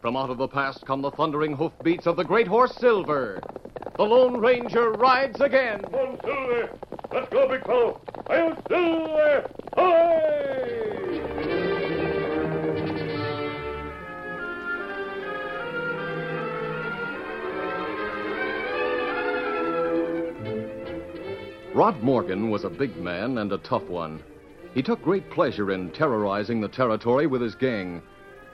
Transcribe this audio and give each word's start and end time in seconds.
From 0.00 0.16
out 0.16 0.30
of 0.30 0.38
the 0.38 0.46
past 0.46 0.86
come 0.86 1.02
the 1.02 1.10
thundering 1.10 1.56
hoofbeats 1.56 2.06
of 2.06 2.16
the 2.16 2.24
great 2.24 2.46
horse 2.46 2.72
Silver. 2.76 3.42
The 3.96 4.04
Lone 4.04 4.38
Ranger 4.40 4.92
rides 4.92 5.40
again. 5.40 5.82
Come 5.82 5.94
on, 5.94 6.20
Silver! 6.24 6.70
Let's 7.12 7.28
go, 7.30 7.48
big 7.48 7.64
fellow! 7.66 8.00
Hail 8.30 8.56
Silver! 8.68 9.50
Hoy! 9.76 10.38
Rod 21.74 22.00
Morgan 22.02 22.50
was 22.50 22.62
a 22.62 22.70
big 22.70 22.96
man 22.96 23.38
and 23.38 23.52
a 23.52 23.58
tough 23.58 23.88
one. 23.88 24.22
He 24.74 24.82
took 24.82 25.02
great 25.02 25.28
pleasure 25.30 25.72
in 25.72 25.90
terrorizing 25.90 26.60
the 26.60 26.68
territory 26.68 27.26
with 27.26 27.40
his 27.40 27.56
gang, 27.56 28.00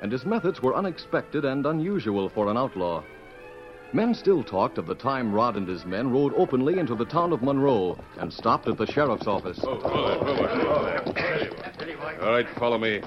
and 0.05 0.13
his 0.13 0.27
methods 0.27 0.61
were 0.61 0.77
unexpected 0.77 1.47
and 1.47 1.65
unusual 1.65 2.29
for 2.29 2.51
an 2.51 2.59
outlaw. 2.59 3.03
Men 3.95 4.13
still 4.13 4.45
talked 4.45 4.77
of 4.77 4.87
the 4.87 4.95
time 4.95 5.33
Rod 5.33 5.57
and 5.57 5.67
his 5.67 5.87
men 5.87 6.13
rode 6.13 6.35
openly 6.35 6.79
into 6.79 6.95
the 6.95 7.07
town 7.07 7.33
of 7.33 7.43
Monroe 7.43 7.99
and 8.19 8.31
stopped 8.31 8.69
at 8.69 8.77
the 8.77 8.85
sheriff's 8.85 9.27
office. 9.27 9.59
Oh, 9.63 9.81
oh, 9.83 10.19
oh, 10.21 10.37
oh 12.21 12.23
All 12.23 12.33
right, 12.33 12.47
follow 12.59 12.77
me. 12.77 13.01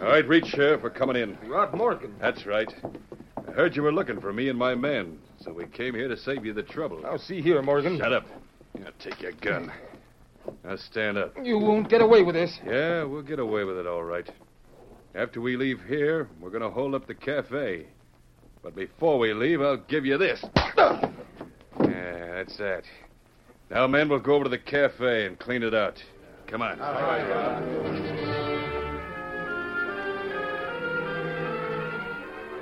All 0.00 0.08
right, 0.08 0.26
reach, 0.26 0.46
Sheriff. 0.46 0.82
We're 0.82 0.90
coming 0.90 1.14
in. 1.14 1.38
Rod 1.48 1.72
Morgan. 1.72 2.12
That's 2.20 2.44
right. 2.44 2.74
I 3.36 3.52
heard 3.52 3.76
you 3.76 3.84
were 3.84 3.92
looking 3.92 4.20
for 4.20 4.32
me 4.32 4.48
and 4.48 4.58
my 4.58 4.74
men, 4.74 5.16
so 5.38 5.52
we 5.52 5.66
came 5.66 5.94
here 5.94 6.08
to 6.08 6.16
save 6.16 6.44
you 6.44 6.52
the 6.52 6.64
trouble. 6.64 7.02
Now, 7.02 7.18
see 7.18 7.40
here, 7.40 7.62
Morgan. 7.62 7.98
Shut 7.98 8.12
up. 8.12 8.26
Now, 8.76 8.88
take 8.98 9.22
your 9.22 9.30
gun. 9.30 9.70
Now, 10.64 10.76
stand 10.76 11.18
up. 11.18 11.34
You 11.42 11.58
won't 11.58 11.88
get 11.88 12.00
away 12.00 12.22
with 12.22 12.34
this. 12.34 12.56
Yeah, 12.64 13.04
we'll 13.04 13.22
get 13.22 13.40
away 13.40 13.64
with 13.64 13.78
it 13.78 13.86
all 13.86 14.04
right. 14.04 14.28
After 15.14 15.40
we 15.40 15.56
leave 15.56 15.80
here, 15.88 16.28
we're 16.40 16.50
going 16.50 16.62
to 16.62 16.70
hold 16.70 16.94
up 16.94 17.06
the 17.06 17.14
cafe. 17.14 17.86
But 18.62 18.76
before 18.76 19.18
we 19.18 19.34
leave, 19.34 19.60
I'll 19.60 19.76
give 19.76 20.06
you 20.06 20.16
this. 20.18 20.44
Yeah, 20.76 21.10
that's 21.78 22.56
that. 22.58 22.84
Now, 23.70 23.86
men, 23.88 24.08
we'll 24.08 24.20
go 24.20 24.34
over 24.34 24.44
to 24.44 24.50
the 24.50 24.58
cafe 24.58 25.26
and 25.26 25.38
clean 25.38 25.62
it 25.62 25.74
out. 25.74 26.02
Come 26.46 26.62
on. 26.62 26.78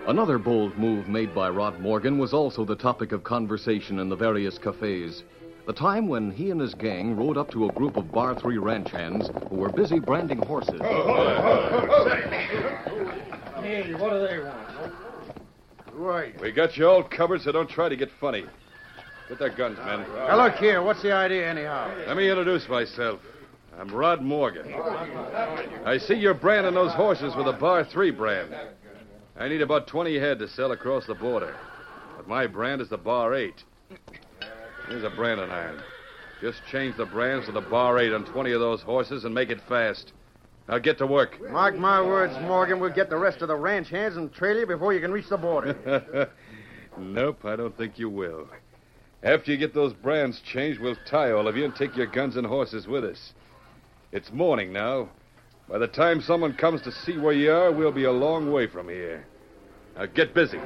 Another 0.06 0.38
bold 0.38 0.76
move 0.78 1.06
made 1.06 1.34
by 1.34 1.50
Rod 1.50 1.78
Morgan 1.78 2.18
was 2.18 2.32
also 2.32 2.64
the 2.64 2.74
topic 2.74 3.12
of 3.12 3.22
conversation 3.22 3.98
in 3.98 4.08
the 4.08 4.16
various 4.16 4.58
cafes. 4.58 5.22
The 5.70 5.76
time 5.76 6.08
when 6.08 6.32
he 6.32 6.50
and 6.50 6.60
his 6.60 6.74
gang 6.74 7.14
rode 7.14 7.36
up 7.36 7.48
to 7.52 7.68
a 7.68 7.72
group 7.72 7.96
of 7.96 8.10
Bar 8.10 8.34
3 8.34 8.58
ranch 8.58 8.90
hands 8.90 9.30
who 9.48 9.54
were 9.54 9.68
busy 9.68 10.00
branding 10.00 10.42
horses. 10.42 10.80
Oh, 10.82 10.84
oh, 10.84 11.86
oh, 11.88 12.08
hey, 13.62 13.94
what 13.94 14.10
do 14.10 14.26
they 14.26 14.40
want? 14.40 14.92
Right. 15.92 16.40
We 16.40 16.50
got 16.50 16.76
you 16.76 16.88
all 16.88 17.04
covered, 17.04 17.42
so 17.42 17.52
don't 17.52 17.70
try 17.70 17.88
to 17.88 17.94
get 17.94 18.10
funny. 18.20 18.46
Get 19.28 19.38
their 19.38 19.50
guns, 19.50 19.78
men. 19.78 20.00
Now, 20.12 20.42
look 20.44 20.56
here. 20.56 20.82
What's 20.82 21.02
the 21.02 21.12
idea, 21.12 21.48
anyhow? 21.48 21.94
Let 22.04 22.16
me 22.16 22.28
introduce 22.28 22.68
myself. 22.68 23.20
I'm 23.78 23.94
Rod 23.94 24.22
Morgan. 24.22 24.74
I 25.84 25.98
see 25.98 26.14
you're 26.14 26.34
branding 26.34 26.74
those 26.74 26.94
horses 26.94 27.36
with 27.36 27.46
a 27.46 27.52
Bar 27.52 27.84
3 27.84 28.10
brand. 28.10 28.52
I 29.38 29.46
need 29.46 29.62
about 29.62 29.86
20 29.86 30.18
head 30.18 30.40
to 30.40 30.48
sell 30.48 30.72
across 30.72 31.06
the 31.06 31.14
border. 31.14 31.54
But 32.16 32.26
my 32.26 32.48
brand 32.48 32.80
is 32.80 32.88
the 32.88 32.98
Bar 32.98 33.36
8. 33.36 33.62
Here's 34.90 35.04
a 35.04 35.10
branding 35.10 35.50
iron. 35.50 35.80
Just 36.40 36.58
change 36.68 36.96
the 36.96 37.06
brands 37.06 37.46
to 37.46 37.52
the 37.52 37.60
Bar 37.60 38.00
8 38.00 38.12
on 38.12 38.24
20 38.24 38.50
of 38.50 38.60
those 38.60 38.82
horses 38.82 39.24
and 39.24 39.32
make 39.32 39.48
it 39.48 39.60
fast. 39.68 40.12
Now 40.68 40.78
get 40.78 40.98
to 40.98 41.06
work. 41.06 41.40
Mark 41.52 41.76
my 41.76 42.02
words, 42.02 42.32
Morgan. 42.42 42.80
We'll 42.80 42.90
get 42.90 43.08
the 43.08 43.16
rest 43.16 43.40
of 43.40 43.46
the 43.46 43.54
ranch 43.54 43.88
hands 43.88 44.16
and 44.16 44.32
trail 44.32 44.58
you 44.58 44.66
before 44.66 44.92
you 44.92 45.00
can 45.00 45.12
reach 45.12 45.28
the 45.28 45.36
border. 45.36 46.28
nope, 46.98 47.44
I 47.44 47.54
don't 47.54 47.76
think 47.78 48.00
you 48.00 48.10
will. 48.10 48.48
After 49.22 49.52
you 49.52 49.58
get 49.58 49.74
those 49.74 49.92
brands 49.92 50.40
changed, 50.40 50.80
we'll 50.80 50.96
tie 51.08 51.30
all 51.30 51.46
of 51.46 51.56
you 51.56 51.64
and 51.64 51.76
take 51.76 51.96
your 51.96 52.06
guns 52.06 52.36
and 52.36 52.44
horses 52.44 52.88
with 52.88 53.04
us. 53.04 53.32
It's 54.10 54.32
morning 54.32 54.72
now. 54.72 55.08
By 55.68 55.78
the 55.78 55.86
time 55.86 56.20
someone 56.20 56.54
comes 56.54 56.82
to 56.82 56.90
see 56.90 57.16
where 57.16 57.32
you 57.32 57.52
are, 57.52 57.70
we'll 57.70 57.92
be 57.92 58.04
a 58.04 58.12
long 58.12 58.50
way 58.50 58.66
from 58.66 58.88
here. 58.88 59.24
Now 59.96 60.06
get 60.06 60.34
busy. 60.34 60.58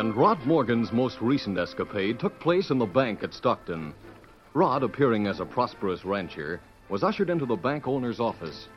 And 0.00 0.16
Rod 0.16 0.38
Morgan's 0.46 0.92
most 0.92 1.20
recent 1.20 1.58
escapade 1.58 2.18
took 2.18 2.40
place 2.40 2.70
in 2.70 2.78
the 2.78 2.86
bank 2.86 3.22
at 3.22 3.34
Stockton. 3.34 3.92
Rod, 4.54 4.82
appearing 4.82 5.26
as 5.26 5.40
a 5.40 5.44
prosperous 5.44 6.06
rancher, 6.06 6.58
was 6.88 7.04
ushered 7.04 7.28
into 7.28 7.44
the 7.44 7.54
bank 7.54 7.86
owner's 7.86 8.18
office. 8.18 8.68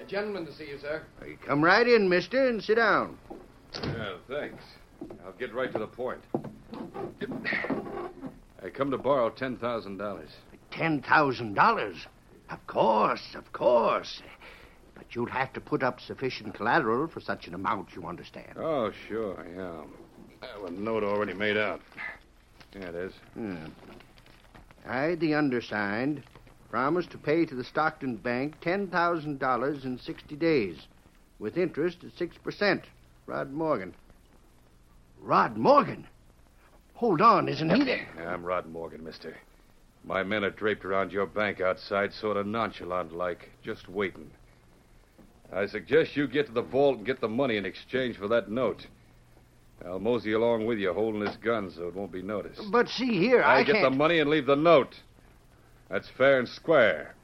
A 0.00 0.04
gentleman 0.04 0.44
to 0.46 0.52
see 0.52 0.66
you, 0.66 0.78
sir. 0.80 1.02
Hey, 1.22 1.36
come 1.46 1.62
right 1.62 1.86
in, 1.86 2.08
mister, 2.08 2.48
and 2.48 2.60
sit 2.60 2.74
down. 2.74 3.16
Yeah, 3.80 4.14
thanks. 4.28 4.64
I'll 5.24 5.34
get 5.38 5.54
right 5.54 5.72
to 5.72 5.78
the 5.78 5.86
point. 5.86 6.20
I 8.60 8.70
come 8.70 8.90
to 8.90 8.98
borrow 8.98 9.30
$10,000. 9.30 10.26
Ten 10.72 11.00
thousand 11.00 11.54
dollars. 11.54 12.08
Of 12.50 12.66
course, 12.66 13.36
of 13.36 13.52
course. 13.52 14.20
But 14.96 15.04
you'll 15.14 15.26
have 15.26 15.52
to 15.52 15.60
put 15.60 15.84
up 15.84 16.00
sufficient 16.00 16.54
collateral 16.54 17.06
for 17.06 17.20
such 17.20 17.46
an 17.46 17.54
amount, 17.54 17.94
you 17.94 18.04
understand. 18.08 18.54
Oh, 18.56 18.90
sure, 19.06 19.46
yeah. 19.56 19.84
Well, 20.60 20.66
a 20.66 20.70
note 20.70 21.04
already 21.04 21.34
made 21.34 21.56
out. 21.56 21.80
Yeah, 22.74 22.88
it 22.88 22.94
is. 22.94 23.12
Hmm. 23.34 23.66
I, 24.86 25.14
the 25.14 25.34
undersigned, 25.34 26.22
promise 26.70 27.06
to 27.06 27.18
pay 27.18 27.46
to 27.46 27.54
the 27.54 27.64
Stockton 27.64 28.16
Bank 28.16 28.60
ten 28.60 28.88
thousand 28.88 29.38
dollars 29.38 29.84
in 29.84 29.98
sixty 29.98 30.36
days, 30.36 30.76
with 31.38 31.56
interest 31.56 31.98
at 32.04 32.16
six 32.18 32.36
percent. 32.36 32.84
Rod 33.26 33.52
Morgan. 33.52 33.94
Rod 35.20 35.56
Morgan? 35.56 36.06
Hold 36.94 37.22
on, 37.22 37.48
isn't 37.48 37.70
he 37.70 37.84
there? 37.84 38.06
I'm 38.28 38.44
Rod 38.44 38.66
Morgan, 38.66 39.02
mister. 39.02 39.36
My 40.04 40.22
men 40.22 40.44
are 40.44 40.50
draped 40.50 40.84
around 40.84 41.12
your 41.12 41.26
bank 41.26 41.60
outside, 41.60 42.12
sort 42.12 42.36
of 42.36 42.46
nonchalant 42.46 43.16
like, 43.16 43.50
just 43.62 43.88
waiting. 43.88 44.30
I 45.52 45.66
suggest 45.66 46.16
you 46.16 46.26
get 46.26 46.46
to 46.46 46.52
the 46.52 46.60
vault 46.60 46.98
and 46.98 47.06
get 47.06 47.20
the 47.20 47.28
money 47.28 47.56
in 47.56 47.64
exchange 47.64 48.18
for 48.18 48.28
that 48.28 48.50
note. 48.50 48.86
I'll 49.86 49.98
mosey 49.98 50.32
along 50.32 50.66
with 50.66 50.78
you, 50.78 50.92
holding 50.92 51.20
this 51.22 51.36
gun 51.36 51.70
so 51.70 51.86
it 51.88 51.94
won't 51.94 52.10
be 52.12 52.22
noticed. 52.22 52.62
But 52.72 52.88
see 52.88 53.18
here, 53.18 53.42
I, 53.42 53.58
I 53.60 53.64
get 53.64 53.76
can't. 53.76 53.92
the 53.92 53.96
money 53.96 54.18
and 54.20 54.30
leave 54.30 54.46
the 54.46 54.56
note. 54.56 54.94
That's 55.90 56.08
fair 56.16 56.38
and 56.38 56.48
square. 56.48 57.14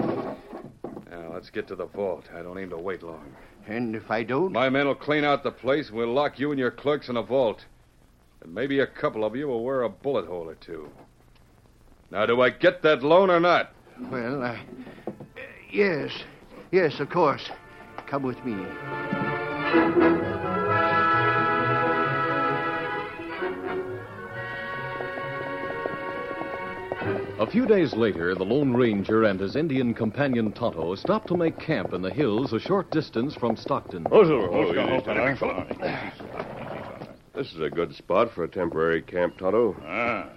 Now, 0.00 1.32
let's 1.34 1.50
get 1.50 1.68
to 1.68 1.76
the 1.76 1.86
vault. 1.86 2.24
I 2.34 2.42
don't 2.42 2.56
aim 2.58 2.70
to 2.70 2.78
wait 2.78 3.02
long. 3.02 3.34
And 3.66 3.94
if 3.94 4.10
I 4.10 4.22
don't, 4.22 4.52
My 4.52 4.70
men 4.70 4.86
will 4.86 4.94
clean 4.94 5.24
out 5.24 5.42
the 5.44 5.50
place, 5.52 5.88
and 5.88 5.96
we'll 5.98 6.12
lock 6.12 6.38
you 6.38 6.50
and 6.50 6.58
your 6.58 6.70
clerks 6.70 7.08
in 7.08 7.16
a 7.16 7.22
vault. 7.22 7.64
And 8.42 8.54
maybe 8.54 8.80
a 8.80 8.86
couple 8.86 9.24
of 9.24 9.36
you 9.36 9.46
will 9.46 9.62
wear 9.62 9.82
a 9.82 9.88
bullet 9.88 10.26
hole 10.26 10.48
or 10.48 10.56
two. 10.56 10.88
Now, 12.10 12.26
do 12.26 12.40
I 12.40 12.50
get 12.50 12.82
that 12.82 13.02
loan 13.02 13.30
or 13.30 13.38
not? 13.40 13.72
well, 14.10 14.42
uh, 14.42 14.56
yes, 15.70 16.10
yes, 16.72 16.98
of 16.98 17.10
course. 17.10 17.50
Come 18.06 18.22
with 18.22 18.42
me. 18.44 18.54
A 27.38 27.46
few 27.50 27.66
days 27.66 27.92
later, 27.94 28.36
the 28.36 28.44
Lone 28.44 28.72
Ranger 28.72 29.24
and 29.24 29.40
his 29.40 29.56
Indian 29.56 29.94
companion 29.94 30.52
Tonto 30.52 30.94
stopped 30.94 31.26
to 31.26 31.36
make 31.36 31.58
camp 31.58 31.92
in 31.92 32.00
the 32.00 32.10
hills 32.12 32.52
a 32.52 32.60
short 32.60 32.90
distance 32.92 33.34
from 33.34 33.56
Stockton. 33.56 34.06
Silver. 34.08 34.62
Easy, 34.62 34.78
This 37.34 37.52
is 37.52 37.60
a 37.60 37.68
good 37.68 37.94
spot 37.96 38.30
for 38.30 38.44
a 38.44 38.48
temporary 38.48 39.02
camp, 39.02 39.38
Tonto. 39.38 39.74
Ah. 39.84 40.28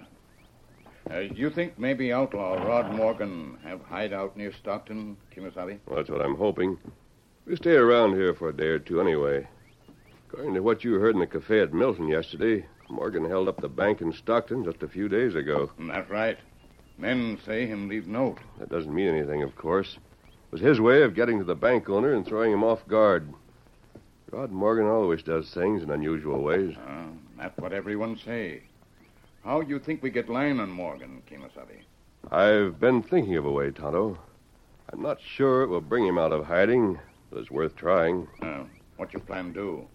Uh, 1.08 1.20
you 1.20 1.48
think 1.50 1.78
maybe 1.78 2.12
outlaw 2.12 2.54
Rod 2.54 2.92
Morgan 2.92 3.56
have 3.62 3.80
hideout 3.82 4.36
near 4.36 4.52
Stockton, 4.52 5.16
Kimosabe? 5.32 5.78
Well, 5.86 5.96
that's 5.96 6.10
what 6.10 6.20
I'm 6.20 6.34
hoping. 6.34 6.76
We 7.46 7.54
stay 7.54 7.76
around 7.76 8.14
here 8.14 8.34
for 8.34 8.48
a 8.48 8.56
day 8.56 8.66
or 8.66 8.80
two 8.80 9.00
anyway. 9.00 9.46
According 10.28 10.54
to 10.54 10.60
what 10.60 10.82
you 10.82 10.94
heard 10.94 11.14
in 11.14 11.20
the 11.20 11.28
cafe 11.28 11.60
at 11.60 11.72
Milton 11.72 12.08
yesterday, 12.08 12.66
Morgan 12.88 13.24
held 13.24 13.48
up 13.48 13.60
the 13.60 13.68
bank 13.68 14.00
in 14.00 14.12
Stockton 14.12 14.64
just 14.64 14.82
a 14.82 14.88
few 14.88 15.08
days 15.08 15.34
ago. 15.34 15.70
That's 15.78 16.08
right. 16.10 16.38
Men 16.98 17.38
say 17.44 17.66
him 17.66 17.88
leave 17.88 18.06
note. 18.06 18.38
That 18.58 18.70
doesn't 18.70 18.94
mean 18.94 19.08
anything, 19.08 19.42
of 19.42 19.54
course. 19.56 19.98
It 20.24 20.52
was 20.52 20.60
his 20.60 20.80
way 20.80 21.02
of 21.02 21.14
getting 21.14 21.38
to 21.38 21.44
the 21.44 21.54
bank 21.54 21.88
owner 21.88 22.14
and 22.14 22.26
throwing 22.26 22.52
him 22.52 22.64
off 22.64 22.86
guard. 22.88 23.28
Rod 24.30 24.50
Morgan 24.50 24.86
always 24.86 25.22
does 25.22 25.52
things 25.52 25.82
in 25.82 25.90
unusual 25.90 26.42
ways. 26.42 26.74
Ah, 26.78 27.06
that's 27.36 27.56
what 27.58 27.72
everyone 27.72 28.18
say. 28.24 28.62
How 29.44 29.60
you 29.60 29.78
think 29.78 30.02
we 30.02 30.10
get 30.10 30.28
line 30.28 30.58
on 30.58 30.70
Morgan, 30.70 31.22
Kimosabe? 31.30 31.82
I've 32.32 32.80
been 32.80 33.02
thinking 33.02 33.36
of 33.36 33.46
a 33.46 33.50
way, 33.50 33.70
Tonto. 33.70 34.18
I'm 34.92 35.02
not 35.02 35.20
sure 35.20 35.62
it 35.62 35.68
will 35.68 35.80
bring 35.80 36.06
him 36.06 36.18
out 36.18 36.32
of 36.32 36.44
hiding, 36.44 36.98
but 37.30 37.38
it's 37.40 37.50
worth 37.50 37.76
trying. 37.76 38.26
Uh, 38.42 38.64
what 38.96 39.12
you 39.12 39.20
plan 39.20 39.52
do? 39.52 39.86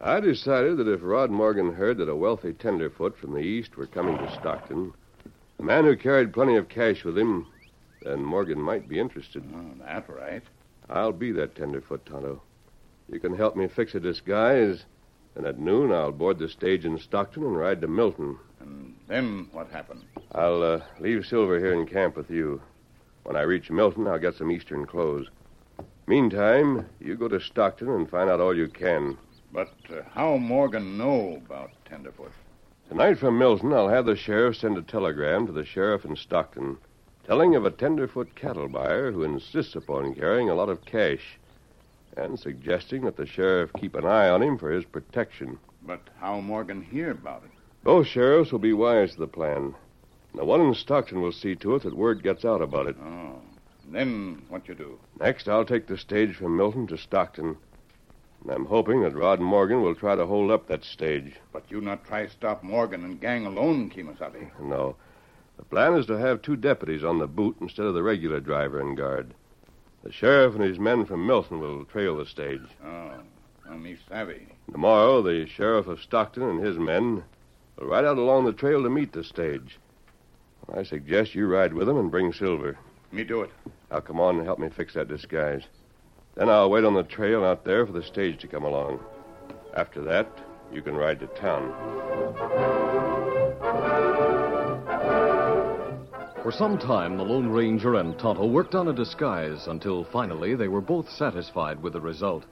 I 0.00 0.20
decided 0.20 0.76
that 0.78 0.88
if 0.88 1.00
Rod 1.02 1.30
Morgan 1.30 1.72
heard 1.72 1.98
that 1.98 2.08
a 2.08 2.16
wealthy 2.16 2.52
tenderfoot 2.52 3.16
from 3.16 3.32
the 3.32 3.40
east 3.40 3.76
were 3.76 3.86
coming 3.86 4.18
to 4.18 4.32
Stockton, 4.32 4.92
a 5.58 5.62
man 5.62 5.84
who 5.84 5.96
carried 5.96 6.32
plenty 6.32 6.56
of 6.56 6.68
cash 6.68 7.04
with 7.04 7.16
him, 7.16 7.46
then 8.02 8.22
Morgan 8.22 8.60
might 8.60 8.88
be 8.88 8.98
interested. 8.98 9.42
Oh, 9.54 9.84
that 9.84 10.08
right. 10.08 10.42
I'll 10.90 11.12
be 11.12 11.32
that 11.32 11.54
tenderfoot, 11.54 12.04
Tonto. 12.04 12.42
You 13.10 13.20
can 13.20 13.36
help 13.36 13.56
me 13.56 13.68
fix 13.68 13.94
a 13.94 14.00
disguise, 14.00 14.84
and 15.34 15.46
at 15.46 15.58
noon 15.58 15.92
I'll 15.92 16.12
board 16.12 16.38
the 16.38 16.48
stage 16.48 16.84
in 16.84 16.98
Stockton 16.98 17.44
and 17.44 17.56
ride 17.56 17.80
to 17.80 17.88
Milton. 17.88 18.36
And 18.60 18.94
then 19.08 19.48
what 19.52 19.70
happened? 19.70 20.04
I'll 20.32 20.62
uh, 20.62 20.80
leave 21.00 21.24
Silver 21.26 21.58
here 21.58 21.72
in 21.72 21.86
camp 21.86 22.16
with 22.16 22.30
you. 22.30 22.60
When 23.22 23.36
I 23.36 23.42
reach 23.42 23.70
Milton, 23.70 24.06
I'll 24.06 24.18
get 24.18 24.34
some 24.34 24.50
Eastern 24.50 24.86
clothes. 24.86 25.28
Meantime, 26.06 26.86
you 27.00 27.14
go 27.14 27.28
to 27.28 27.40
Stockton 27.40 27.88
and 27.88 28.10
find 28.10 28.28
out 28.28 28.40
all 28.40 28.54
you 28.54 28.68
can. 28.68 29.16
But 29.54 29.72
uh, 29.88 30.02
how 30.12 30.36
Morgan 30.36 30.98
know 30.98 31.40
about 31.46 31.70
Tenderfoot? 31.84 32.32
Tonight 32.88 33.18
from 33.18 33.38
Milton, 33.38 33.72
I'll 33.72 33.88
have 33.88 34.04
the 34.04 34.16
sheriff 34.16 34.56
send 34.56 34.76
a 34.76 34.82
telegram 34.82 35.46
to 35.46 35.52
the 35.52 35.64
sheriff 35.64 36.04
in 36.04 36.16
Stockton 36.16 36.76
telling 37.24 37.54
of 37.54 37.64
a 37.64 37.70
tenderfoot 37.70 38.34
cattle 38.34 38.68
buyer 38.68 39.12
who 39.12 39.22
insists 39.22 39.76
upon 39.76 40.14
carrying 40.14 40.50
a 40.50 40.54
lot 40.54 40.68
of 40.68 40.84
cash 40.84 41.38
and 42.16 42.38
suggesting 42.38 43.02
that 43.02 43.16
the 43.16 43.26
sheriff 43.26 43.70
keep 43.78 43.94
an 43.94 44.04
eye 44.04 44.28
on 44.28 44.42
him 44.42 44.58
for 44.58 44.72
his 44.72 44.84
protection. 44.84 45.58
But 45.86 46.00
how 46.18 46.40
Morgan 46.40 46.82
hear 46.82 47.12
about 47.12 47.44
it? 47.44 47.50
Both 47.84 48.08
sheriffs 48.08 48.50
will 48.50 48.58
be 48.58 48.72
wise 48.72 49.12
to 49.12 49.20
the 49.20 49.26
plan. 49.28 49.74
The 50.34 50.44
one 50.44 50.62
in 50.62 50.74
Stockton 50.74 51.22
will 51.22 51.32
see 51.32 51.54
to 51.56 51.76
it 51.76 51.84
that 51.84 51.96
word 51.96 52.24
gets 52.24 52.44
out 52.44 52.60
about 52.60 52.88
it. 52.88 52.96
Oh. 53.00 53.40
Then 53.88 54.42
what 54.48 54.66
you 54.66 54.74
do? 54.74 54.98
Next, 55.20 55.48
I'll 55.48 55.64
take 55.64 55.86
the 55.86 55.96
stage 55.96 56.34
from 56.34 56.56
Milton 56.56 56.88
to 56.88 56.98
Stockton. 56.98 57.56
And 58.44 58.52
I'm 58.52 58.66
hoping 58.66 59.00
that 59.02 59.16
Rod 59.16 59.40
Morgan 59.40 59.82
will 59.82 59.94
try 59.94 60.14
to 60.14 60.26
hold 60.26 60.50
up 60.50 60.68
that 60.68 60.84
stage. 60.84 61.32
But 61.52 61.64
you 61.70 61.80
not 61.80 62.04
try 62.04 62.26
to 62.26 62.30
stop 62.30 62.62
Morgan 62.62 63.02
and 63.02 63.20
gang 63.20 63.46
alone, 63.46 63.90
Kimosabe. 63.90 64.50
No. 64.60 64.96
The 65.56 65.64
plan 65.64 65.94
is 65.94 66.06
to 66.06 66.18
have 66.18 66.42
two 66.42 66.56
deputies 66.56 67.04
on 67.04 67.18
the 67.18 67.28
boot 67.28 67.56
instead 67.60 67.86
of 67.86 67.94
the 67.94 68.02
regular 68.02 68.40
driver 68.40 68.80
and 68.80 68.96
guard. 68.96 69.32
The 70.02 70.12
sheriff 70.12 70.54
and 70.54 70.64
his 70.64 70.78
men 70.78 71.06
from 71.06 71.26
Milton 71.26 71.60
will 71.60 71.84
trail 71.84 72.16
the 72.16 72.26
stage. 72.26 72.60
Oh, 72.84 73.12
oh 73.70 73.74
me 73.78 73.96
savvy. 74.08 74.48
Tomorrow, 74.72 75.22
the 75.22 75.46
sheriff 75.46 75.86
of 75.86 76.02
Stockton 76.02 76.42
and 76.42 76.62
his 76.62 76.76
men 76.76 77.24
will 77.78 77.86
ride 77.86 78.04
out 78.04 78.18
along 78.18 78.44
the 78.44 78.52
trail 78.52 78.82
to 78.82 78.90
meet 78.90 79.12
the 79.12 79.24
stage. 79.24 79.78
I 80.74 80.82
suggest 80.82 81.34
you 81.34 81.46
ride 81.46 81.72
with 81.72 81.86
them 81.86 81.98
and 81.98 82.10
bring 82.10 82.32
Silver. 82.32 82.76
Me 83.12 83.22
do 83.24 83.42
it. 83.42 83.50
Now, 83.90 84.00
come 84.00 84.18
on 84.18 84.36
and 84.36 84.44
help 84.44 84.58
me 84.58 84.68
fix 84.68 84.94
that 84.94 85.08
disguise. 85.08 85.62
Then 86.36 86.48
I'll 86.48 86.70
wait 86.70 86.84
on 86.84 86.94
the 86.94 87.04
trail 87.04 87.44
out 87.44 87.64
there 87.64 87.86
for 87.86 87.92
the 87.92 88.02
stage 88.02 88.40
to 88.40 88.48
come 88.48 88.64
along. 88.64 89.00
After 89.76 90.02
that, 90.02 90.28
you 90.72 90.82
can 90.82 90.96
ride 90.96 91.20
to 91.20 91.26
town. 91.28 91.72
For 96.42 96.52
some 96.52 96.76
time, 96.76 97.16
the 97.16 97.24
Lone 97.24 97.48
Ranger 97.48 97.94
and 97.94 98.18
Tonto 98.18 98.46
worked 98.46 98.74
on 98.74 98.88
a 98.88 98.92
disguise 98.92 99.66
until 99.66 100.04
finally 100.04 100.54
they 100.54 100.68
were 100.68 100.80
both 100.80 101.08
satisfied 101.08 101.82
with 101.82 101.94
the 101.94 102.00
result. 102.00 102.44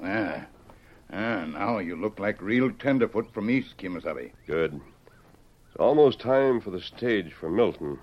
There. 0.00 0.48
Ah, 1.12 1.44
now 1.44 1.78
you 1.78 1.94
look 1.96 2.18
like 2.18 2.40
real 2.40 2.72
Tenderfoot 2.72 3.32
from 3.32 3.50
East, 3.50 3.76
Kimosabe. 3.78 4.32
Good. 4.46 4.80
It's 5.68 5.76
almost 5.78 6.18
time 6.18 6.60
for 6.60 6.70
the 6.70 6.80
stage 6.80 7.32
for 7.32 7.50
Milton. 7.50 7.98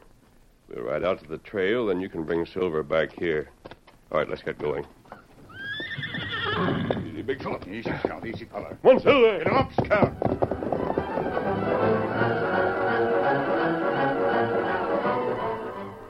We'll 0.74 0.84
ride 0.84 1.04
out 1.04 1.20
to 1.22 1.28
the 1.28 1.40
trail, 1.40 1.88
then 1.88 2.00
you 2.00 2.10
can 2.10 2.24
bring 2.24 2.46
Silver 2.46 2.84
back 2.84 3.12
here. 3.18 3.50
All 4.12 4.20
right, 4.20 4.30
let's 4.30 4.44
get 4.44 4.60
going. 4.60 4.86
Easy, 7.06 7.22
big 7.22 7.42
fella. 7.42 7.60
Easy, 7.68 7.92
Scout. 8.04 8.26
Easy, 8.26 8.46
fella. 8.46 8.78
One 8.82 9.00
Silver. 9.00 9.38
Get 9.40 9.48
him 9.48 9.58
up, 9.58 9.74
Scout. 9.74 10.14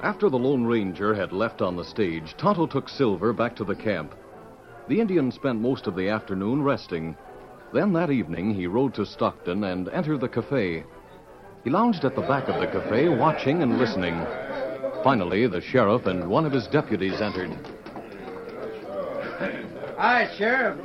After 0.02 0.30
the 0.30 0.40
Lone 0.40 0.66
Ranger 0.66 1.14
had 1.14 1.32
left 1.32 1.62
on 1.62 1.78
the 1.78 1.86
stage, 1.86 2.36
Tonto 2.38 2.68
took 2.68 2.90
Silver 2.90 3.32
back 3.32 3.56
to 3.58 3.64
the 3.64 3.76
camp. 3.76 4.16
The 4.88 5.00
Indian 5.00 5.32
spent 5.32 5.62
most 5.62 5.88
of 5.88 5.96
the 5.96 6.10
afternoon 6.10 6.64
resting. 6.64 7.16
Then 7.74 7.94
that 7.94 8.10
evening, 8.10 8.54
he 8.54 8.66
rode 8.68 8.94
to 8.96 9.06
Stockton 9.06 9.64
and 9.64 9.88
entered 9.90 10.20
the 10.22 10.28
cafe. 10.28 10.84
He 11.64 11.70
lounged 11.70 12.06
at 12.06 12.16
the 12.16 12.22
back 12.22 12.48
of 12.48 12.60
the 12.60 12.68
cafe, 12.68 13.10
watching 13.10 13.62
and 13.62 13.78
listening. 13.78 14.16
Finally, 15.04 15.48
the 15.48 15.62
sheriff 15.62 16.06
and 16.06 16.30
one 16.30 16.46
of 16.46 16.52
his 16.52 16.68
deputies 16.68 17.22
entered. 17.22 17.58
Hi, 19.98 20.30
Sheriff. 20.38 20.78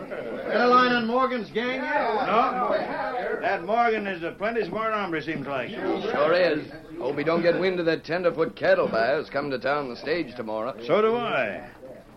Got 0.46 0.66
a 0.66 0.68
line 0.68 0.92
on 0.92 1.06
Morgan's 1.06 1.50
gang 1.50 1.82
yet? 1.82 2.26
No. 2.26 3.38
That 3.40 3.64
Morgan 3.64 4.06
is 4.06 4.22
a 4.22 4.32
plenty 4.32 4.64
smart 4.64 4.92
hombre, 4.92 5.22
seems 5.22 5.46
like. 5.46 5.70
Sure 5.70 6.32
is. 6.32 6.70
Hope 6.98 7.18
he 7.18 7.24
don't 7.24 7.42
get 7.42 7.58
wind 7.58 7.80
of 7.80 7.86
that 7.86 8.04
tenderfoot 8.04 8.56
cattle 8.56 8.86
buyer 8.86 9.16
buyers 9.16 9.30
coming 9.30 9.50
to 9.50 9.58
town 9.58 9.84
on 9.84 9.88
the 9.90 9.96
stage 9.96 10.34
tomorrow. 10.36 10.74
So 10.86 11.02
do 11.02 11.16
I. 11.16 11.68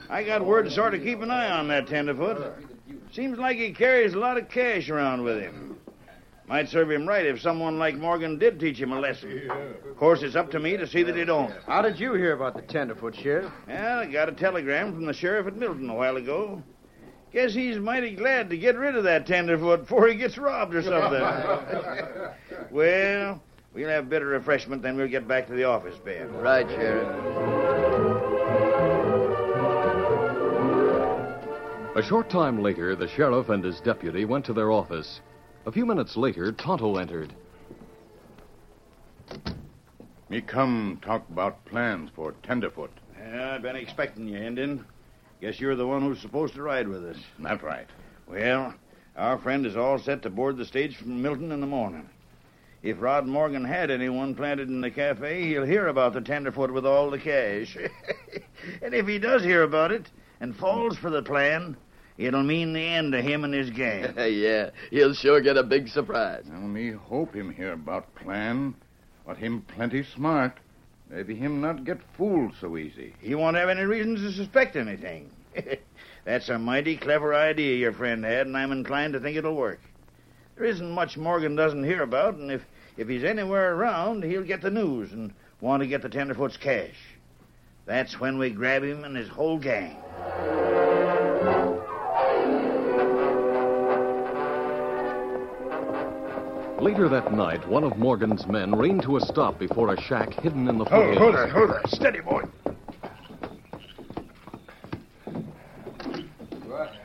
I 0.09 0.23
got 0.23 0.45
word 0.45 0.63
to 0.63 0.71
sort 0.71 0.93
of 0.93 1.03
keep 1.03 1.21
an 1.21 1.31
eye 1.31 1.49
on 1.49 1.67
that 1.67 1.87
tenderfoot. 1.87 2.53
Seems 3.11 3.37
like 3.37 3.57
he 3.57 3.73
carries 3.73 4.13
a 4.13 4.19
lot 4.19 4.37
of 4.37 4.49
cash 4.49 4.89
around 4.89 5.23
with 5.23 5.39
him. 5.39 5.76
Might 6.47 6.69
serve 6.69 6.89
him 6.89 7.05
right 7.05 7.25
if 7.25 7.41
someone 7.41 7.77
like 7.77 7.95
Morgan 7.95 8.39
did 8.39 8.57
teach 8.57 8.79
him 8.79 8.93
a 8.93 8.99
lesson. 8.99 9.49
Of 9.51 9.97
course, 9.97 10.23
it's 10.23 10.37
up 10.37 10.49
to 10.51 10.59
me 10.59 10.77
to 10.77 10.87
see 10.87 11.03
that 11.03 11.15
he 11.15 11.25
don't. 11.25 11.51
How 11.65 11.81
did 11.81 11.99
you 11.99 12.13
hear 12.13 12.31
about 12.31 12.55
the 12.55 12.61
tenderfoot, 12.61 13.15
Sheriff? 13.17 13.51
Well, 13.67 13.99
I 13.99 14.05
got 14.05 14.29
a 14.29 14.31
telegram 14.31 14.93
from 14.93 15.05
the 15.05 15.13
sheriff 15.13 15.47
at 15.47 15.57
Milton 15.57 15.89
a 15.89 15.93
while 15.93 16.15
ago. 16.15 16.63
Guess 17.33 17.53
he's 17.53 17.77
mighty 17.77 18.15
glad 18.15 18.49
to 18.49 18.57
get 18.57 18.77
rid 18.77 18.95
of 18.95 19.03
that 19.03 19.27
tenderfoot 19.27 19.81
before 19.81 20.07
he 20.07 20.15
gets 20.15 20.37
robbed 20.37 20.73
or 20.73 20.81
something. 20.81 21.19
well, 22.71 23.43
we'll 23.73 23.89
have 23.89 24.05
a 24.05 24.07
bit 24.07 24.21
of 24.21 24.29
refreshment, 24.29 24.81
then 24.81 24.95
we'll 24.95 25.09
get 25.09 25.27
back 25.27 25.47
to 25.47 25.53
the 25.53 25.65
office, 25.65 25.97
Ben. 26.05 26.31
Right, 26.37 26.67
Sheriff. 26.69 27.07
A 31.97 32.03
short 32.03 32.29
time 32.29 32.61
later, 32.61 32.95
the 32.95 33.09
sheriff 33.09 33.49
and 33.49 33.61
his 33.61 33.81
deputy 33.81 34.23
went 34.23 34.45
to 34.45 34.53
their 34.53 34.71
office. 34.71 35.19
A 35.67 35.71
few 35.71 35.85
minutes 35.85 36.15
later, 36.15 36.53
Tonto 36.53 36.95
entered. 36.95 37.33
Me 40.29 40.39
come 40.39 40.97
talk 41.01 41.27
about 41.29 41.65
plans 41.65 42.09
for 42.15 42.31
Tenderfoot. 42.41 42.89
Yeah, 43.19 43.55
I've 43.55 43.63
been 43.63 43.75
expecting 43.75 44.29
you, 44.29 44.37
Indian. 44.37 44.85
Guess 45.41 45.59
you're 45.59 45.75
the 45.75 45.85
one 45.85 46.03
who's 46.03 46.21
supposed 46.21 46.53
to 46.53 46.61
ride 46.61 46.87
with 46.87 47.03
us. 47.03 47.17
That's 47.39 47.61
right. 47.61 47.87
Well, 48.29 48.75
our 49.17 49.37
friend 49.37 49.65
is 49.65 49.75
all 49.75 49.99
set 49.99 50.21
to 50.21 50.29
board 50.29 50.55
the 50.55 50.63
stage 50.63 50.95
from 50.95 51.21
Milton 51.21 51.51
in 51.51 51.59
the 51.59 51.67
morning. 51.67 52.07
If 52.81 53.01
Rod 53.01 53.27
Morgan 53.27 53.65
had 53.65 53.91
anyone 53.91 54.35
planted 54.35 54.69
in 54.69 54.79
the 54.79 54.89
cafe, 54.89 55.49
he'll 55.49 55.65
hear 55.65 55.89
about 55.89 56.13
the 56.13 56.21
tenderfoot 56.21 56.71
with 56.71 56.85
all 56.85 57.11
the 57.11 57.19
cash. 57.19 57.75
and 58.81 58.93
if 58.93 59.05
he 59.05 59.19
does 59.19 59.43
hear 59.43 59.63
about 59.63 59.91
it 59.91 60.09
and 60.39 60.55
falls 60.55 60.95
for 60.95 61.09
the 61.09 61.23
plan, 61.23 61.75
it'll 62.17 62.43
mean 62.43 62.73
the 62.73 62.85
end 62.85 63.13
of 63.13 63.23
him 63.23 63.43
and 63.43 63.53
his 63.53 63.69
gang. 63.69 64.13
yeah, 64.17 64.71
he'll 64.89 65.13
sure 65.13 65.41
get 65.41 65.57
a 65.57 65.63
big 65.63 65.87
surprise. 65.87 66.43
Now, 66.45 66.59
me 66.59 66.91
hope 66.91 67.35
him 67.35 67.53
hear 67.53 67.73
about 67.73 68.13
plan, 68.15 68.75
but 69.25 69.37
him 69.37 69.61
plenty 69.61 70.03
smart. 70.03 70.57
Maybe 71.09 71.35
him 71.35 71.61
not 71.61 71.85
get 71.85 71.99
fooled 72.17 72.53
so 72.59 72.77
easy. 72.77 73.13
He 73.21 73.35
won't 73.35 73.55
have 73.55 73.69
any 73.69 73.83
reason 73.83 74.15
to 74.15 74.31
suspect 74.31 74.75
anything. 74.75 75.29
That's 76.25 76.49
a 76.49 76.59
mighty 76.59 76.97
clever 76.97 77.33
idea 77.33 77.77
your 77.77 77.93
friend 77.93 78.25
had, 78.25 78.47
and 78.47 78.57
I'm 78.57 78.71
inclined 78.71 79.13
to 79.13 79.19
think 79.19 79.37
it'll 79.37 79.55
work. 79.55 79.79
There 80.57 80.65
isn't 80.65 80.91
much 80.91 81.17
Morgan 81.17 81.55
doesn't 81.55 81.83
hear 81.83 82.01
about, 82.01 82.35
and 82.35 82.51
if, 82.51 82.61
if 82.97 83.07
he's 83.07 83.23
anywhere 83.23 83.75
around, 83.75 84.23
he'll 84.23 84.43
get 84.43 84.61
the 84.61 84.71
news 84.71 85.13
and 85.13 85.33
want 85.61 85.81
to 85.81 85.87
get 85.87 86.01
the 86.01 86.09
Tenderfoot's 86.09 86.57
cash. 86.57 86.97
That's 87.85 88.19
when 88.19 88.37
we 88.37 88.49
grab 88.49 88.83
him 88.83 89.05
and 89.05 89.15
his 89.15 89.29
whole 89.29 89.57
gang. 89.57 89.95
Later 96.79 97.09
that 97.09 97.33
night, 97.33 97.67
one 97.67 97.83
of 97.83 97.97
Morgan's 97.97 98.45
men 98.45 98.75
reined 98.75 99.01
to 99.03 99.17
a 99.17 99.21
stop 99.21 99.57
before 99.57 99.93
a 99.93 100.01
shack 100.01 100.33
hidden 100.33 100.67
in 100.67 100.77
the 100.77 100.85
Oh, 100.91 101.15
hold 101.15 101.35
there, 101.35 101.47
hold 101.47 101.71
there. 101.71 101.81
Steady, 101.87 102.19
boy. 102.19 102.43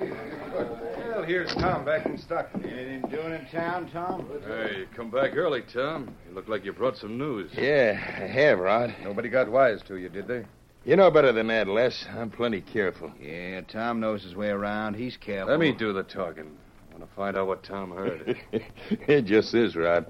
Well, 0.00 1.22
here's 1.24 1.54
Tom 1.54 1.84
back 1.84 2.04
in 2.06 2.18
Stockton. 2.18 2.64
Anything 2.64 3.02
doing 3.10 3.32
in 3.32 3.46
town, 3.46 3.88
Tom? 3.90 4.28
Hey, 4.46 4.80
you 4.80 4.86
come 4.94 5.10
back 5.10 5.36
early, 5.36 5.62
Tom. 5.62 6.14
You 6.28 6.34
look 6.34 6.48
like 6.48 6.64
you 6.64 6.72
brought 6.72 6.96
some 6.96 7.16
news. 7.16 7.50
Yeah, 7.54 7.92
I 7.96 8.26
have, 8.26 8.58
Rod. 8.58 8.94
Nobody 9.02 9.28
got 9.28 9.50
wise 9.50 9.82
to 9.88 9.96
you, 9.96 10.08
did 10.08 10.26
they? 10.26 10.44
You 10.84 10.96
know 10.96 11.10
better 11.10 11.32
than 11.32 11.46
that, 11.46 11.68
Les. 11.68 12.06
I'm 12.14 12.30
plenty 12.30 12.60
careful. 12.60 13.12
Yeah, 13.20 13.60
Tom 13.62 14.00
knows 14.00 14.22
his 14.22 14.34
way 14.34 14.48
around. 14.48 14.94
He's 14.94 15.16
careful. 15.16 15.50
Let 15.50 15.60
me 15.60 15.72
do 15.72 15.92
the 15.92 16.02
talking. 16.02 16.56
To 17.02 17.08
find 17.16 17.36
out 17.36 17.48
what 17.48 17.64
Tom 17.64 17.90
heard. 17.90 18.38
it 18.52 19.22
just 19.22 19.52
is, 19.54 19.74
Rod. 19.74 20.06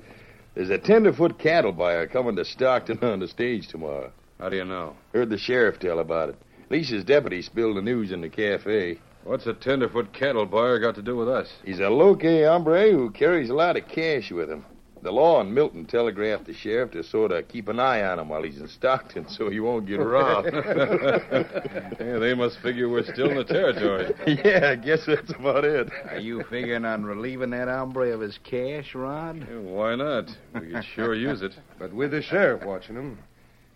There's 0.54 0.68
a 0.68 0.76
tenderfoot 0.76 1.38
cattle 1.38 1.72
buyer 1.72 2.06
coming 2.06 2.36
to 2.36 2.44
Stockton 2.44 2.98
on 3.00 3.18
the 3.18 3.28
stage 3.28 3.68
tomorrow. 3.68 4.12
How 4.38 4.50
do 4.50 4.56
you 4.56 4.66
know? 4.66 4.94
Heard 5.14 5.30
the 5.30 5.38
sheriff 5.38 5.78
tell 5.78 6.00
about 6.00 6.28
it. 6.28 6.36
Lisa's 6.68 7.02
deputy 7.02 7.40
spilled 7.40 7.78
the 7.78 7.82
news 7.82 8.12
in 8.12 8.20
the 8.20 8.28
cafe. 8.28 8.98
What's 9.24 9.46
a 9.46 9.54
tenderfoot 9.54 10.12
cattle 10.12 10.44
buyer 10.44 10.78
got 10.78 10.94
to 10.96 11.02
do 11.02 11.16
with 11.16 11.30
us? 11.30 11.48
He's 11.64 11.80
a 11.80 11.88
loque 11.88 12.24
hombre 12.24 12.90
who 12.90 13.10
carries 13.10 13.48
a 13.48 13.54
lot 13.54 13.78
of 13.78 13.88
cash 13.88 14.30
with 14.30 14.50
him. 14.50 14.66
The 15.02 15.10
law 15.10 15.40
in 15.40 15.52
Milton 15.52 15.84
telegraphed 15.84 16.46
the 16.46 16.54
sheriff 16.54 16.92
to 16.92 17.02
sort 17.02 17.32
of 17.32 17.48
keep 17.48 17.66
an 17.66 17.80
eye 17.80 18.04
on 18.04 18.20
him 18.20 18.28
while 18.28 18.44
he's 18.44 18.60
in 18.60 18.68
Stockton 18.68 19.28
so 19.28 19.50
he 19.50 19.58
won't 19.58 19.84
get 19.84 19.96
robbed. 19.96 20.50
yeah, 20.54 22.18
they 22.20 22.34
must 22.34 22.60
figure 22.60 22.88
we're 22.88 23.02
still 23.02 23.30
in 23.30 23.36
the 23.36 23.44
territory. 23.44 24.14
yeah, 24.44 24.70
I 24.70 24.76
guess 24.76 25.00
that's 25.04 25.32
about 25.32 25.64
it. 25.64 25.90
Are 26.08 26.20
you 26.20 26.44
figuring 26.48 26.84
on 26.84 27.04
relieving 27.04 27.50
that 27.50 27.66
hombre 27.66 28.12
of 28.14 28.20
his 28.20 28.38
cash, 28.44 28.94
Rod? 28.94 29.38
Yeah, 29.40 29.58
why 29.58 29.96
not? 29.96 30.30
We 30.54 30.70
could 30.70 30.84
sure 30.94 31.14
use 31.14 31.42
it. 31.42 31.52
But 31.80 31.92
with 31.92 32.12
the 32.12 32.22
sheriff 32.22 32.64
watching 32.64 32.94
him, 32.94 33.18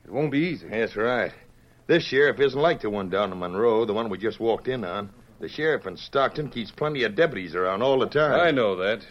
it 0.04 0.12
won't 0.12 0.30
be 0.30 0.38
easy. 0.38 0.68
That's 0.68 0.95
right. 0.95 1.33
This 1.88 2.04
sheriff 2.04 2.38
isn't 2.38 2.61
like 2.61 2.83
the 2.83 2.90
one 2.90 3.11
down 3.11 3.33
in 3.33 3.38
Monroe, 3.40 3.85
the 3.85 3.92
one 3.92 4.11
we 4.11 4.18
just 4.18 4.38
walked 4.38 4.68
in 4.68 4.85
on. 4.85 5.11
The 5.40 5.49
sheriff 5.49 5.87
in 5.87 5.97
Stockton 5.97 6.50
keeps 6.50 6.71
plenty 6.71 7.02
of 7.02 7.16
deputies 7.16 7.56
around 7.56 7.83
all 7.83 7.99
the 7.99 8.06
time. 8.06 8.40
I 8.40 8.52
know 8.52 8.76
that. 8.76 9.04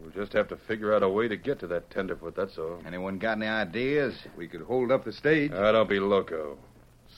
We'll 0.00 0.10
just 0.10 0.32
have 0.32 0.48
to 0.48 0.56
figure 0.56 0.94
out 0.94 1.02
a 1.02 1.08
way 1.08 1.28
to 1.28 1.36
get 1.36 1.60
to 1.60 1.66
that 1.68 1.90
tenderfoot, 1.90 2.34
that's 2.34 2.56
all. 2.58 2.80
Anyone 2.86 3.18
got 3.18 3.36
any 3.36 3.46
ideas? 3.46 4.14
We 4.36 4.48
could 4.48 4.62
hold 4.62 4.90
up 4.90 5.04
the 5.04 5.12
stage. 5.12 5.52
Ah, 5.54 5.72
don't 5.72 5.88
be 5.88 6.00
loco. 6.00 6.56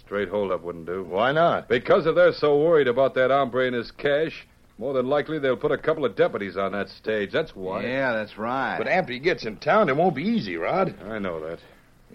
Straight 0.04 0.28
holdup 0.28 0.62
wouldn't 0.62 0.86
do. 0.86 1.04
Why 1.04 1.32
not? 1.32 1.68
Because 1.68 2.06
if 2.06 2.14
they're 2.14 2.32
so 2.32 2.58
worried 2.58 2.88
about 2.88 3.14
that 3.14 3.30
hombre 3.30 3.66
and 3.66 3.76
his 3.76 3.90
cash, 3.92 4.46
more 4.78 4.94
than 4.94 5.06
likely 5.06 5.38
they'll 5.38 5.56
put 5.56 5.70
a 5.70 5.78
couple 5.78 6.04
of 6.04 6.16
deputies 6.16 6.56
on 6.56 6.72
that 6.72 6.88
stage. 6.88 7.30
That's 7.30 7.54
why. 7.54 7.84
Yeah, 7.84 8.12
that's 8.12 8.36
right. 8.36 8.78
But 8.78 8.88
after 8.88 9.12
he 9.12 9.20
gets 9.20 9.44
in 9.44 9.58
town, 9.58 9.88
it 9.88 9.96
won't 9.96 10.16
be 10.16 10.24
easy, 10.24 10.56
Rod. 10.56 10.94
I 11.04 11.18
know 11.18 11.40
that. 11.40 11.60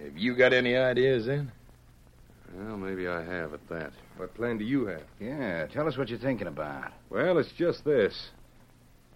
Have 0.04 0.18
you 0.18 0.36
got 0.36 0.54
any 0.54 0.76
ideas 0.76 1.26
then? 1.26 1.52
Well, 2.56 2.78
maybe 2.78 3.08
I 3.08 3.24
have 3.24 3.54
at 3.54 3.68
that. 3.70 3.92
What 4.18 4.34
plan 4.34 4.58
do 4.58 4.66
you 4.66 4.88
have? 4.88 5.04
Yeah, 5.20 5.68
tell 5.68 5.88
us 5.88 5.98
what 5.98 6.10
you're 6.10 6.20
thinking 6.20 6.48
about. 6.48 6.92
Well, 7.10 7.38
it's 7.38 7.52
just 7.52 7.86
this. 7.86 8.30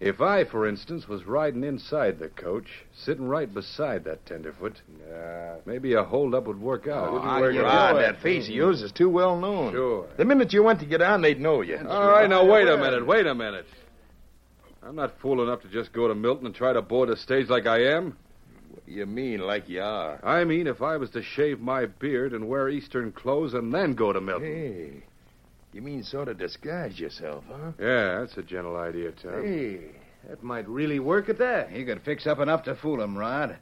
If 0.02 0.20
I, 0.20 0.42
for 0.42 0.66
instance, 0.66 1.06
was 1.06 1.24
riding 1.26 1.62
inside 1.62 2.18
the 2.18 2.28
coach, 2.28 2.66
sitting 2.92 3.28
right 3.28 3.52
beside 3.52 4.02
that 4.04 4.26
tenderfoot, 4.26 4.80
uh, 5.08 5.58
maybe 5.64 5.92
a 5.92 6.02
holdup 6.02 6.48
would 6.48 6.60
work 6.60 6.88
out. 6.88 7.12
Wouldn't 7.12 7.40
work 7.40 7.54
Rod, 7.54 8.02
that 8.02 8.20
face 8.20 8.48
of 8.48 8.54
yours 8.54 8.82
is 8.82 8.90
too 8.90 9.08
well 9.08 9.38
known. 9.38 9.72
Sure. 9.72 10.08
The 10.16 10.24
minute 10.24 10.52
you 10.52 10.64
went 10.64 10.80
to 10.80 10.86
get 10.86 11.02
on, 11.02 11.22
they'd 11.22 11.40
know 11.40 11.60
you. 11.60 11.78
All 11.88 12.10
right, 12.10 12.28
now 12.28 12.44
wait 12.44 12.66
a 12.66 12.76
minute, 12.76 13.06
wait 13.06 13.26
a 13.26 13.34
minute. 13.34 13.66
I'm 14.82 14.96
not 14.96 15.20
fool 15.20 15.40
enough 15.40 15.62
to 15.62 15.68
just 15.68 15.92
go 15.92 16.08
to 16.08 16.14
Milton 16.16 16.46
and 16.46 16.54
try 16.54 16.72
to 16.72 16.82
board 16.82 17.08
a 17.08 17.16
stage 17.16 17.48
like 17.48 17.68
I 17.68 17.84
am. 17.94 18.16
What 18.70 18.84
do 18.84 18.92
you 18.92 19.06
mean, 19.06 19.38
like 19.38 19.68
you 19.68 19.82
are? 19.82 20.18
I 20.24 20.42
mean, 20.42 20.66
if 20.66 20.82
I 20.82 20.96
was 20.96 21.10
to 21.10 21.22
shave 21.22 21.60
my 21.60 21.86
beard 21.86 22.32
and 22.32 22.48
wear 22.48 22.68
Eastern 22.68 23.12
clothes 23.12 23.54
and 23.54 23.72
then 23.72 23.94
go 23.94 24.12
to 24.12 24.20
Milton. 24.20 24.46
Hey, 24.46 25.02
you 25.72 25.82
mean 25.82 26.02
sort 26.02 26.28
of 26.28 26.38
disguise 26.38 26.98
yourself, 26.98 27.44
huh? 27.48 27.72
Yeah, 27.78 28.20
that's 28.20 28.36
a 28.36 28.42
gentle 28.42 28.76
idea, 28.76 29.12
Tom. 29.12 29.42
Hey, 29.42 29.80
that 30.28 30.42
might 30.42 30.68
really 30.68 31.00
work 31.00 31.28
at 31.28 31.38
that. 31.38 31.72
You 31.72 31.84
could 31.84 32.02
fix 32.02 32.26
up 32.26 32.38
enough 32.38 32.64
to 32.64 32.74
fool 32.76 33.02
him, 33.02 33.16
Rod. 33.16 33.56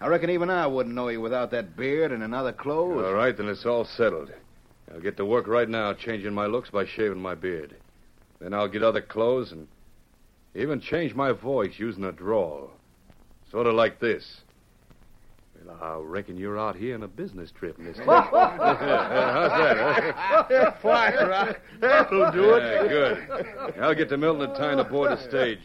I 0.00 0.08
reckon 0.08 0.30
even 0.30 0.50
I 0.50 0.66
wouldn't 0.66 0.94
know 0.94 1.08
you 1.08 1.20
without 1.20 1.50
that 1.52 1.76
beard 1.76 2.12
and 2.12 2.22
another 2.22 2.52
clothes. 2.52 3.04
All 3.04 3.14
right, 3.14 3.36
then 3.36 3.48
it's 3.48 3.64
all 3.64 3.84
settled. 3.84 4.30
I'll 4.92 5.00
get 5.00 5.16
to 5.16 5.24
work 5.24 5.46
right 5.46 5.68
now 5.68 5.94
changing 5.94 6.34
my 6.34 6.46
looks 6.46 6.70
by 6.70 6.84
shaving 6.84 7.20
my 7.20 7.34
beard. 7.34 7.74
Then 8.40 8.54
I'll 8.54 8.68
get 8.68 8.82
other 8.82 9.00
clothes 9.00 9.52
and 9.52 9.66
even 10.54 10.80
change 10.80 11.14
my 11.14 11.32
voice 11.32 11.74
using 11.78 12.04
a 12.04 12.12
drawl. 12.12 12.70
Sort 13.50 13.66
of 13.66 13.74
like 13.74 13.98
this. 14.00 14.40
Well, 15.80 16.00
I 16.00 16.02
reckon 16.02 16.36
you're 16.36 16.58
out 16.58 16.76
here 16.76 16.94
on 16.94 17.02
a 17.02 17.08
business 17.08 17.50
trip, 17.50 17.78
mister. 17.78 18.04
How's 18.04 18.30
that, 18.30 20.14
huh? 20.14 20.72
Fine, 20.82 21.14
Rod. 21.14 21.56
That'll 21.80 22.32
do 22.32 22.54
it. 22.54 22.62
Yeah, 22.62 22.88
good. 22.88 23.78
I'll 23.80 23.94
get 23.94 24.08
to 24.10 24.16
Milton 24.16 24.50
in 24.50 24.56
time 24.56 24.78
to 24.78 24.84
board 24.84 25.10
the 25.10 25.28
stage. 25.28 25.60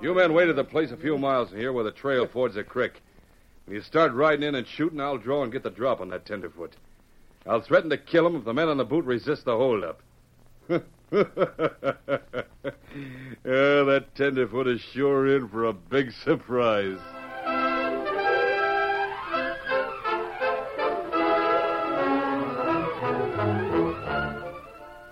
You 0.00 0.14
men 0.14 0.32
wait 0.32 0.48
at 0.48 0.56
the 0.56 0.64
place 0.64 0.92
a 0.92 0.96
few 0.96 1.18
miles 1.18 1.50
from 1.50 1.58
here 1.58 1.72
where 1.72 1.84
the 1.84 1.90
trail 1.90 2.26
fords 2.26 2.56
a 2.56 2.64
creek. 2.64 3.02
When 3.66 3.76
you 3.76 3.82
start 3.82 4.12
riding 4.12 4.42
in 4.42 4.54
and 4.54 4.66
shooting, 4.66 5.00
I'll 5.00 5.18
draw 5.18 5.42
and 5.42 5.52
get 5.52 5.62
the 5.62 5.70
drop 5.70 6.00
on 6.00 6.08
that 6.10 6.24
tenderfoot. 6.24 6.74
I'll 7.46 7.60
threaten 7.60 7.90
to 7.90 7.98
kill 7.98 8.26
him 8.26 8.36
if 8.36 8.44
the 8.44 8.54
men 8.54 8.68
on 8.68 8.78
the 8.78 8.84
boot 8.84 9.04
resist 9.04 9.44
the 9.44 9.56
holdup. 9.56 10.00
yeah, 10.68 10.80
that 13.44 14.06
tenderfoot 14.14 14.68
is 14.68 14.80
sure 14.80 15.36
in 15.36 15.48
for 15.48 15.64
a 15.64 15.72
big 15.72 16.12
surprise. 16.12 16.98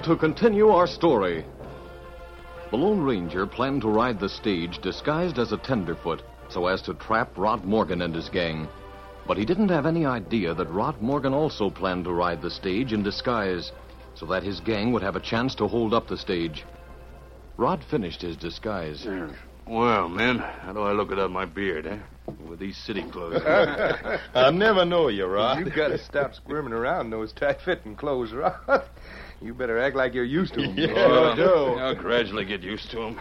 Now, 0.00 0.06
to 0.06 0.16
continue 0.16 0.70
our 0.70 0.86
story. 0.86 1.44
The 2.70 2.76
Lone 2.78 3.02
Ranger 3.02 3.46
planned 3.46 3.82
to 3.82 3.88
ride 3.88 4.18
the 4.18 4.30
stage 4.30 4.78
disguised 4.78 5.38
as 5.38 5.52
a 5.52 5.58
tenderfoot 5.58 6.22
so 6.48 6.68
as 6.68 6.80
to 6.82 6.94
trap 6.94 7.36
Rod 7.36 7.66
Morgan 7.66 8.00
and 8.00 8.14
his 8.14 8.30
gang. 8.30 8.66
But 9.26 9.36
he 9.36 9.44
didn't 9.44 9.68
have 9.68 9.84
any 9.84 10.06
idea 10.06 10.54
that 10.54 10.70
Rod 10.70 11.02
Morgan 11.02 11.34
also 11.34 11.68
planned 11.68 12.04
to 12.06 12.14
ride 12.14 12.40
the 12.40 12.50
stage 12.50 12.94
in 12.94 13.02
disguise 13.02 13.72
so 14.14 14.24
that 14.24 14.42
his 14.42 14.60
gang 14.60 14.90
would 14.92 15.02
have 15.02 15.16
a 15.16 15.20
chance 15.20 15.54
to 15.56 15.68
hold 15.68 15.92
up 15.92 16.08
the 16.08 16.16
stage. 16.16 16.64
Rod 17.58 17.84
finished 17.90 18.22
his 18.22 18.38
disguise. 18.38 19.06
Well, 19.66 20.08
men, 20.08 20.38
how 20.38 20.72
do 20.72 20.80
I 20.80 20.92
look 20.92 21.10
without 21.10 21.30
my 21.30 21.44
beard, 21.44 21.86
eh? 21.86 21.98
With 22.48 22.58
these 22.58 22.78
city 22.78 23.02
clothes. 23.02 23.42
I 24.34 24.50
never 24.50 24.86
know 24.86 25.08
you, 25.08 25.26
Rod. 25.26 25.58
You've 25.58 25.74
gotta 25.74 25.98
stop 25.98 26.34
squirming 26.34 26.72
around 26.72 27.06
in 27.06 27.10
those 27.10 27.32
tight-fitting 27.34 27.96
clothes, 27.96 28.32
Rod. 28.32 28.84
You 29.42 29.54
better 29.54 29.78
act 29.78 29.96
like 29.96 30.12
you're 30.12 30.24
used 30.24 30.54
to 30.54 30.60
them. 30.62 30.76
Oh, 30.94 31.76
I'll 31.80 31.94
gradually 31.94 32.44
get 32.44 32.62
used 32.62 32.90
to 32.90 32.96
them. 32.96 33.20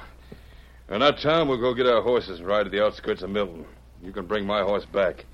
And 0.90 1.02
that 1.02 1.20
time, 1.20 1.48
we'll 1.48 1.60
go 1.60 1.74
get 1.74 1.86
our 1.86 2.02
horses 2.02 2.40
and 2.40 2.48
ride 2.48 2.64
to 2.64 2.70
the 2.70 2.84
outskirts 2.84 3.22
of 3.22 3.30
Milton. 3.30 3.66
You 4.04 4.12
can 4.12 4.26
bring 4.26 4.46
my 4.46 4.62
horse 4.62 4.86
back. 4.86 5.26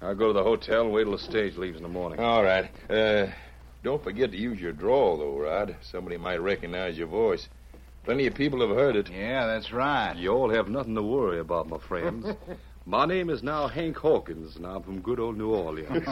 I'll 0.00 0.14
go 0.14 0.28
to 0.28 0.32
the 0.32 0.42
hotel 0.42 0.82
and 0.82 0.92
wait 0.92 1.04
till 1.04 1.12
the 1.12 1.18
stage 1.18 1.56
leaves 1.56 1.76
in 1.76 1.82
the 1.82 1.88
morning. 1.88 2.20
All 2.20 2.44
right. 2.44 2.70
Uh, 2.88 3.26
don't 3.82 4.02
forget 4.02 4.30
to 4.30 4.36
use 4.36 4.60
your 4.60 4.72
drawl, 4.72 5.18
though, 5.18 5.38
Rod. 5.38 5.74
Somebody 5.80 6.18
might 6.18 6.36
recognize 6.36 6.96
your 6.96 7.08
voice. 7.08 7.48
Plenty 8.04 8.26
of 8.26 8.34
people 8.34 8.60
have 8.60 8.76
heard 8.76 8.96
it. 8.96 9.10
Yeah, 9.10 9.46
that's 9.46 9.72
right. 9.72 10.14
You 10.16 10.30
all 10.30 10.50
have 10.50 10.68
nothing 10.68 10.94
to 10.94 11.02
worry 11.02 11.40
about, 11.40 11.68
my 11.68 11.78
friends. 11.78 12.26
My 12.88 13.04
name 13.04 13.28
is 13.28 13.42
now 13.42 13.68
Hank 13.68 13.98
Hawkins, 13.98 14.56
and 14.56 14.64
I'm 14.66 14.82
from 14.82 15.02
good 15.02 15.20
old 15.20 15.36
New 15.36 15.50
Orleans. 15.50 15.90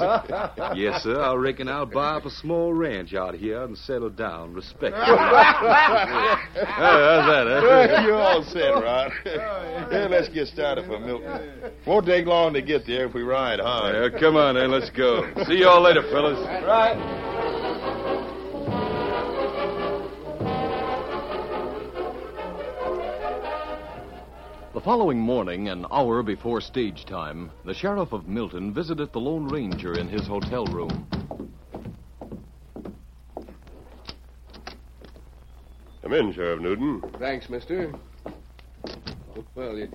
yes, 0.76 1.02
sir, 1.02 1.18
I 1.18 1.32
reckon 1.32 1.68
I'll 1.68 1.86
buy 1.86 2.16
up 2.16 2.26
a 2.26 2.30
small 2.30 2.74
ranch 2.74 3.14
out 3.14 3.34
here 3.34 3.62
and 3.62 3.78
settle 3.78 4.10
down 4.10 4.52
respectably. 4.52 5.06
how's 5.06 6.52
that, 6.54 7.46
eh? 7.46 7.60
Well, 7.62 8.02
you're 8.04 8.14
all 8.20 8.42
set, 8.42 8.74
Rod. 8.74 9.10
yeah, 9.24 10.06
let's 10.10 10.28
get 10.28 10.48
started 10.48 10.84
for 10.84 11.00
Milton. 11.00 11.72
Won't 11.86 12.04
take 12.04 12.26
long 12.26 12.52
to 12.52 12.60
get 12.60 12.86
there 12.86 13.06
if 13.06 13.14
we 13.14 13.22
ride 13.22 13.58
hard. 13.58 14.12
Yeah, 14.12 14.20
come 14.20 14.36
on, 14.36 14.56
then, 14.56 14.70
let's 14.70 14.90
go. 14.90 15.32
See 15.46 15.60
y'all 15.60 15.80
later, 15.80 16.02
fellas. 16.02 16.38
Right. 16.62 17.35
The 24.76 24.82
following 24.82 25.18
morning, 25.18 25.70
an 25.70 25.86
hour 25.90 26.22
before 26.22 26.60
stage 26.60 27.06
time, 27.06 27.50
the 27.64 27.72
sheriff 27.72 28.12
of 28.12 28.28
Milton 28.28 28.74
visited 28.74 29.10
the 29.10 29.18
Lone 29.18 29.48
Ranger 29.48 29.98
in 29.98 30.06
his 30.06 30.26
hotel 30.26 30.66
room. 30.66 31.08
Come 36.02 36.12
in, 36.12 36.30
Sheriff 36.34 36.60
Newton. 36.60 37.00
Thanks, 37.18 37.48
mister. 37.48 37.90
Oh, 38.26 39.44
well, 39.54 39.78
you, 39.78 39.88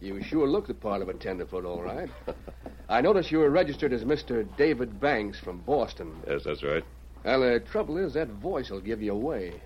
you 0.00 0.22
sure 0.22 0.46
look 0.46 0.68
the 0.68 0.74
part 0.74 1.02
of 1.02 1.08
a 1.08 1.14
tenderfoot, 1.14 1.64
all 1.64 1.82
right. 1.82 2.08
I 2.88 3.00
notice 3.00 3.32
you 3.32 3.38
were 3.38 3.50
registered 3.50 3.92
as 3.92 4.04
Mr. 4.04 4.46
David 4.56 5.00
Banks 5.00 5.40
from 5.40 5.58
Boston. 5.62 6.14
Yes, 6.28 6.42
that's 6.44 6.62
right. 6.62 6.84
Well, 7.24 7.40
the 7.40 7.58
trouble 7.58 7.96
is 7.96 8.14
that 8.14 8.28
voice 8.28 8.70
will 8.70 8.80
give 8.80 9.02
you 9.02 9.14
away. 9.14 9.60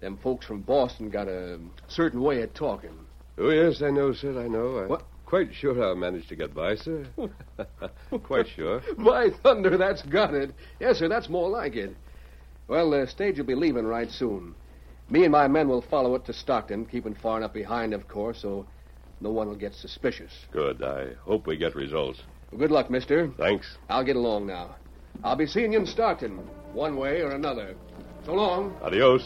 Them 0.00 0.18
folks 0.18 0.44
from 0.44 0.60
Boston 0.60 1.08
got 1.08 1.28
a 1.28 1.58
certain 1.88 2.20
way 2.20 2.42
of 2.42 2.52
talking. 2.52 2.92
Oh, 3.44 3.50
yes, 3.50 3.82
I 3.82 3.90
know, 3.90 4.12
sir, 4.12 4.40
I 4.40 4.46
know. 4.46 4.78
I'm 4.78 4.88
What? 4.88 5.02
quite 5.26 5.52
sure 5.52 5.82
I'll 5.82 5.96
manage 5.96 6.28
to 6.28 6.36
get 6.36 6.54
by, 6.54 6.76
sir. 6.76 7.04
quite 8.22 8.46
sure. 8.54 8.80
By 8.98 9.30
thunder, 9.42 9.76
that's 9.76 10.02
got 10.02 10.32
it. 10.32 10.52
Yes, 10.78 10.98
sir, 10.98 11.08
that's 11.08 11.28
more 11.28 11.50
like 11.50 11.74
it. 11.74 11.96
Well, 12.68 12.90
the 12.90 13.04
stage 13.08 13.38
will 13.38 13.44
be 13.46 13.56
leaving 13.56 13.84
right 13.84 14.08
soon. 14.10 14.54
Me 15.10 15.24
and 15.24 15.32
my 15.32 15.48
men 15.48 15.68
will 15.68 15.82
follow 15.82 16.14
it 16.14 16.24
to 16.26 16.32
Stockton, 16.32 16.86
keeping 16.86 17.14
far 17.16 17.36
enough 17.38 17.52
behind, 17.52 17.92
of 17.94 18.06
course, 18.06 18.40
so 18.40 18.64
no 19.20 19.30
one 19.30 19.48
will 19.48 19.56
get 19.56 19.74
suspicious. 19.74 20.30
Good. 20.52 20.80
I 20.82 21.14
hope 21.24 21.46
we 21.48 21.56
get 21.56 21.74
results. 21.74 22.20
Well, 22.52 22.60
good 22.60 22.70
luck, 22.70 22.90
mister. 22.90 23.28
Thanks. 23.38 23.76
I'll 23.88 24.04
get 24.04 24.14
along 24.16 24.46
now. 24.46 24.76
I'll 25.24 25.36
be 25.36 25.46
seeing 25.46 25.72
you 25.72 25.80
in 25.80 25.86
Stockton, 25.86 26.36
one 26.74 26.96
way 26.96 27.22
or 27.22 27.30
another. 27.32 27.74
So 28.24 28.34
long. 28.34 28.76
Adios. 28.82 29.24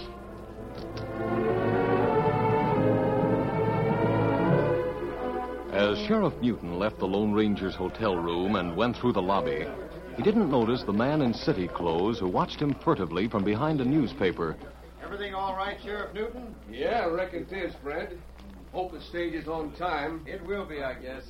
As 5.77 5.99
Sheriff 5.99 6.33
Newton 6.41 6.79
left 6.79 7.01
the 7.01 7.07
Lone 7.07 7.35
Ranger's 7.35 7.75
hotel 7.75 8.17
room 8.17 8.57
and 8.57 8.75
went 8.75 8.97
through 8.97 9.13
the 9.13 9.21
lobby, 9.21 9.67
he 10.17 10.23
didn't 10.23 10.51
notice 10.51 10.83
the 10.83 10.93
man 10.95 11.21
in 11.21 11.35
city 11.35 11.69
clothes 11.69 12.19
who 12.19 12.29
watched 12.29 12.59
him 12.59 12.75
furtively 12.83 13.29
from 13.29 13.45
behind 13.45 13.83
a 13.83 13.85
newspaper. 13.85 14.57
Everything 15.05 15.35
all 15.35 15.55
right, 15.55 15.77
Sheriff 15.85 16.15
Newton? 16.15 16.55
Yeah, 16.73 17.05
I 17.05 17.09
reckon 17.09 17.47
it 17.51 17.53
is, 17.53 17.75
Fred. 17.83 18.19
Hope 18.73 18.93
the 18.93 19.03
stage 19.03 19.35
is 19.35 19.49
on 19.49 19.71
time. 19.73 20.25
It 20.27 20.43
will 20.47 20.65
be, 20.65 20.83
I 20.83 20.95
guess. 20.95 21.25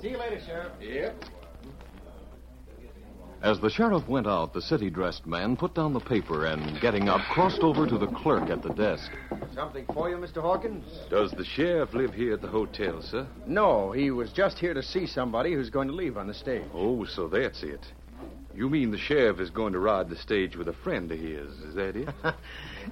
See 0.00 0.08
you 0.08 0.18
later, 0.18 0.40
Sheriff. 0.44 0.72
Yep. 0.80 1.24
As 3.42 3.58
the 3.58 3.70
sheriff 3.70 4.06
went 4.06 4.28
out, 4.28 4.52
the 4.52 4.62
city 4.62 4.88
dressed 4.88 5.26
man 5.26 5.56
put 5.56 5.74
down 5.74 5.92
the 5.92 5.98
paper 5.98 6.46
and, 6.46 6.80
getting 6.80 7.08
up, 7.08 7.20
crossed 7.22 7.62
over 7.62 7.88
to 7.88 7.98
the 7.98 8.06
clerk 8.06 8.50
at 8.50 8.62
the 8.62 8.70
desk. 8.70 9.10
Something 9.52 9.84
for 9.92 10.08
you, 10.08 10.16
Mr. 10.16 10.40
Hawkins? 10.40 10.84
Does 11.10 11.32
the 11.32 11.44
sheriff 11.44 11.92
live 11.92 12.14
here 12.14 12.34
at 12.34 12.40
the 12.40 12.46
hotel, 12.46 13.02
sir? 13.02 13.26
No, 13.44 13.90
he 13.90 14.12
was 14.12 14.30
just 14.30 14.60
here 14.60 14.74
to 14.74 14.82
see 14.82 15.08
somebody 15.08 15.54
who's 15.54 15.70
going 15.70 15.88
to 15.88 15.94
leave 15.94 16.16
on 16.16 16.28
the 16.28 16.34
stage. 16.34 16.62
Oh, 16.72 17.04
so 17.04 17.26
that's 17.26 17.64
it. 17.64 17.84
You 18.54 18.70
mean 18.70 18.92
the 18.92 18.98
sheriff 18.98 19.40
is 19.40 19.50
going 19.50 19.72
to 19.72 19.80
ride 19.80 20.08
the 20.08 20.16
stage 20.16 20.54
with 20.54 20.68
a 20.68 20.72
friend 20.72 21.10
of 21.10 21.18
his, 21.18 21.50
is 21.62 21.74
that 21.74 21.96
it? 21.96 22.08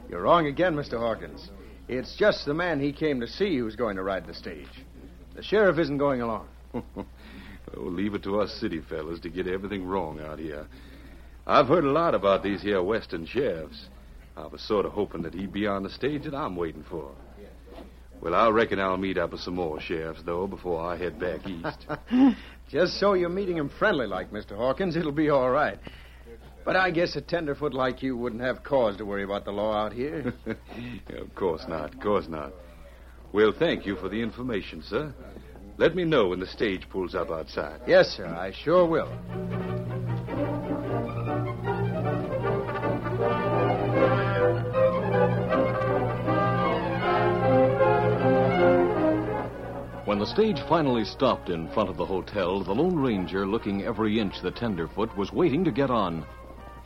You're 0.08 0.22
wrong 0.22 0.46
again, 0.46 0.74
Mr. 0.74 0.98
Hawkins. 0.98 1.48
It's 1.86 2.16
just 2.16 2.44
the 2.44 2.54
man 2.54 2.80
he 2.80 2.92
came 2.92 3.20
to 3.20 3.28
see 3.28 3.56
who's 3.56 3.76
going 3.76 3.94
to 3.96 4.02
ride 4.02 4.26
the 4.26 4.34
stage. 4.34 4.84
The 5.36 5.44
sheriff 5.44 5.78
isn't 5.78 5.98
going 5.98 6.22
along. 6.22 6.48
Oh, 7.76 7.82
leave 7.82 8.14
it 8.14 8.22
to 8.24 8.40
us 8.40 8.52
city 8.54 8.80
fellas 8.80 9.20
to 9.20 9.30
get 9.30 9.46
everything 9.46 9.84
wrong 9.86 10.20
out 10.20 10.38
here. 10.38 10.66
I've 11.46 11.66
heard 11.66 11.84
a 11.84 11.90
lot 11.90 12.14
about 12.14 12.42
these 12.42 12.62
here 12.62 12.82
western 12.82 13.26
sheriffs. 13.26 13.86
I 14.36 14.46
was 14.46 14.60
sort 14.62 14.86
of 14.86 14.92
hoping 14.92 15.22
that 15.22 15.34
he'd 15.34 15.52
be 15.52 15.66
on 15.66 15.82
the 15.82 15.90
stage 15.90 16.24
that 16.24 16.34
I'm 16.34 16.56
waiting 16.56 16.84
for. 16.88 17.12
Well, 18.20 18.34
I 18.34 18.48
reckon 18.50 18.78
I'll 18.78 18.98
meet 18.98 19.16
up 19.16 19.32
with 19.32 19.40
some 19.40 19.54
more 19.54 19.80
sheriffs, 19.80 20.20
though, 20.24 20.46
before 20.46 20.80
I 20.80 20.96
head 20.96 21.18
back 21.18 21.40
east. 21.46 21.86
Just 22.70 23.00
so 23.00 23.14
you're 23.14 23.30
meeting 23.30 23.56
him 23.56 23.70
friendly 23.78 24.06
like, 24.06 24.30
Mr. 24.30 24.56
Hawkins, 24.56 24.94
it'll 24.94 25.10
be 25.10 25.30
all 25.30 25.50
right. 25.50 25.78
But 26.64 26.76
I 26.76 26.90
guess 26.90 27.16
a 27.16 27.22
tenderfoot 27.22 27.72
like 27.72 28.02
you 28.02 28.16
wouldn't 28.16 28.42
have 28.42 28.62
cause 28.62 28.98
to 28.98 29.06
worry 29.06 29.24
about 29.24 29.46
the 29.46 29.52
law 29.52 29.74
out 29.74 29.94
here. 29.94 30.34
of 30.46 31.34
course 31.34 31.64
not, 31.66 31.94
of 31.94 32.00
course 32.00 32.28
not. 32.28 32.52
Well, 33.32 33.52
thank 33.58 33.86
you 33.86 33.96
for 33.96 34.08
the 34.08 34.20
information, 34.20 34.82
sir. 34.82 35.14
Let 35.80 35.94
me 35.96 36.04
know 36.04 36.28
when 36.28 36.40
the 36.40 36.46
stage 36.46 36.86
pulls 36.90 37.14
up 37.14 37.30
outside. 37.30 37.80
yes, 37.86 38.10
sir, 38.10 38.26
I 38.26 38.52
sure 38.52 38.84
will. 38.84 39.06
When 50.04 50.18
the 50.18 50.26
stage 50.26 50.60
finally 50.68 51.06
stopped 51.06 51.48
in 51.48 51.66
front 51.68 51.88
of 51.88 51.96
the 51.96 52.04
hotel, 52.04 52.62
the 52.62 52.74
Lone 52.74 52.96
Ranger, 52.96 53.46
looking 53.46 53.82
every 53.84 54.20
inch 54.20 54.42
the 54.42 54.50
tenderfoot, 54.50 55.16
was 55.16 55.32
waiting 55.32 55.64
to 55.64 55.70
get 55.70 55.90
on. 55.90 56.26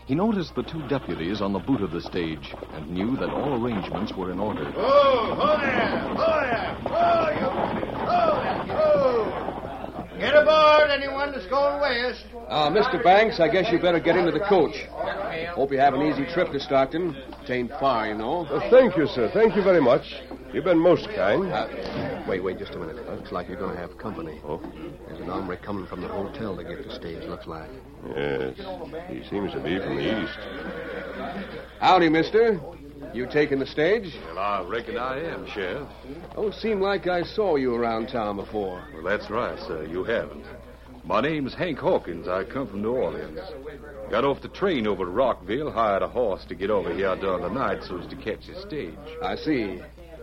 He 0.06 0.14
noticed 0.14 0.54
the 0.54 0.62
two 0.62 0.86
deputies 0.86 1.40
on 1.40 1.52
the 1.52 1.58
boot 1.58 1.80
of 1.80 1.90
the 1.90 2.00
stage 2.00 2.54
and 2.74 2.88
knew 2.90 3.16
that 3.16 3.30
all 3.30 3.60
arrangements 3.60 4.12
were 4.12 4.30
in 4.30 4.38
order. 4.38 4.72
Oh, 4.76 5.36
oh 5.36 5.58
there! 5.60 6.14
Oh 6.16 6.40
there! 6.40 6.76
Oh, 6.86 7.88
you! 7.88 7.93
Oh! 8.14 8.66
Oh! 8.70 10.08
Get 10.18 10.34
aboard, 10.34 10.90
anyone 10.90 11.32
that's 11.32 11.46
going 11.46 11.80
west. 11.80 12.24
Uh, 12.48 12.70
Mr. 12.70 13.02
Banks, 13.02 13.40
I 13.40 13.48
guess 13.48 13.70
you 13.72 13.80
better 13.80 13.98
get 13.98 14.16
into 14.16 14.30
the 14.30 14.40
coach. 14.40 14.76
Hope 15.54 15.72
you 15.72 15.78
have 15.78 15.94
an 15.94 16.02
easy 16.02 16.24
trip 16.32 16.52
to 16.52 16.60
Stockton. 16.60 17.16
It 17.42 17.50
ain't 17.50 17.70
far, 17.80 18.06
you 18.08 18.14
know. 18.14 18.46
Uh, 18.46 18.70
thank 18.70 18.96
you, 18.96 19.06
sir. 19.08 19.30
Thank 19.34 19.56
you 19.56 19.62
very 19.62 19.80
much. 19.80 20.22
You've 20.52 20.64
been 20.64 20.78
most 20.78 21.08
kind. 21.16 21.52
Uh, 21.52 22.24
wait, 22.28 22.44
wait, 22.44 22.58
just 22.58 22.74
a 22.74 22.78
minute. 22.78 22.96
Looks 23.10 23.32
like 23.32 23.48
you're 23.48 23.58
going 23.58 23.74
to 23.74 23.80
have 23.80 23.98
company. 23.98 24.40
Oh? 24.44 24.60
There's 25.08 25.20
an 25.20 25.26
hombre 25.26 25.56
coming 25.56 25.86
from 25.86 26.00
the 26.00 26.08
hotel 26.08 26.56
to 26.56 26.62
get 26.62 26.86
the 26.86 26.94
stage, 26.94 27.24
looks 27.24 27.46
like. 27.46 27.68
Yes. 28.16 28.56
He 29.08 29.28
seems 29.28 29.52
to 29.52 29.60
be 29.60 29.78
from 29.80 29.96
the 29.96 30.22
east. 30.22 30.38
Howdy, 31.80 32.08
mister. 32.08 32.60
You 33.14 33.26
taking 33.26 33.60
the 33.60 33.66
stage? 33.66 34.12
Well, 34.26 34.38
I 34.40 34.62
reckon 34.62 34.98
I 34.98 35.20
am, 35.20 35.46
Sheriff. 35.46 35.86
Don't 36.34 36.52
seem 36.52 36.80
like 36.80 37.06
I 37.06 37.22
saw 37.22 37.54
you 37.54 37.72
around 37.72 38.08
town 38.08 38.36
before. 38.36 38.82
Well, 38.92 39.04
that's 39.04 39.30
right, 39.30 39.56
sir. 39.60 39.86
You 39.86 40.02
haven't. 40.02 40.44
My 41.04 41.20
name's 41.20 41.54
Hank 41.54 41.78
Hawkins. 41.78 42.26
I 42.26 42.42
come 42.42 42.66
from 42.66 42.82
New 42.82 42.90
Orleans. 42.92 43.38
Got 44.10 44.24
off 44.24 44.42
the 44.42 44.48
train 44.48 44.88
over 44.88 45.04
to 45.04 45.10
Rockville, 45.10 45.70
hired 45.70 46.02
a 46.02 46.08
horse 46.08 46.44
to 46.46 46.56
get 46.56 46.70
over 46.70 46.92
here 46.92 47.14
during 47.14 47.42
the 47.42 47.50
night 47.50 47.84
so 47.84 47.98
as 48.00 48.06
to 48.08 48.16
catch 48.16 48.48
the 48.48 48.60
stage. 48.66 48.98
I 49.22 49.36
see. 49.36 49.80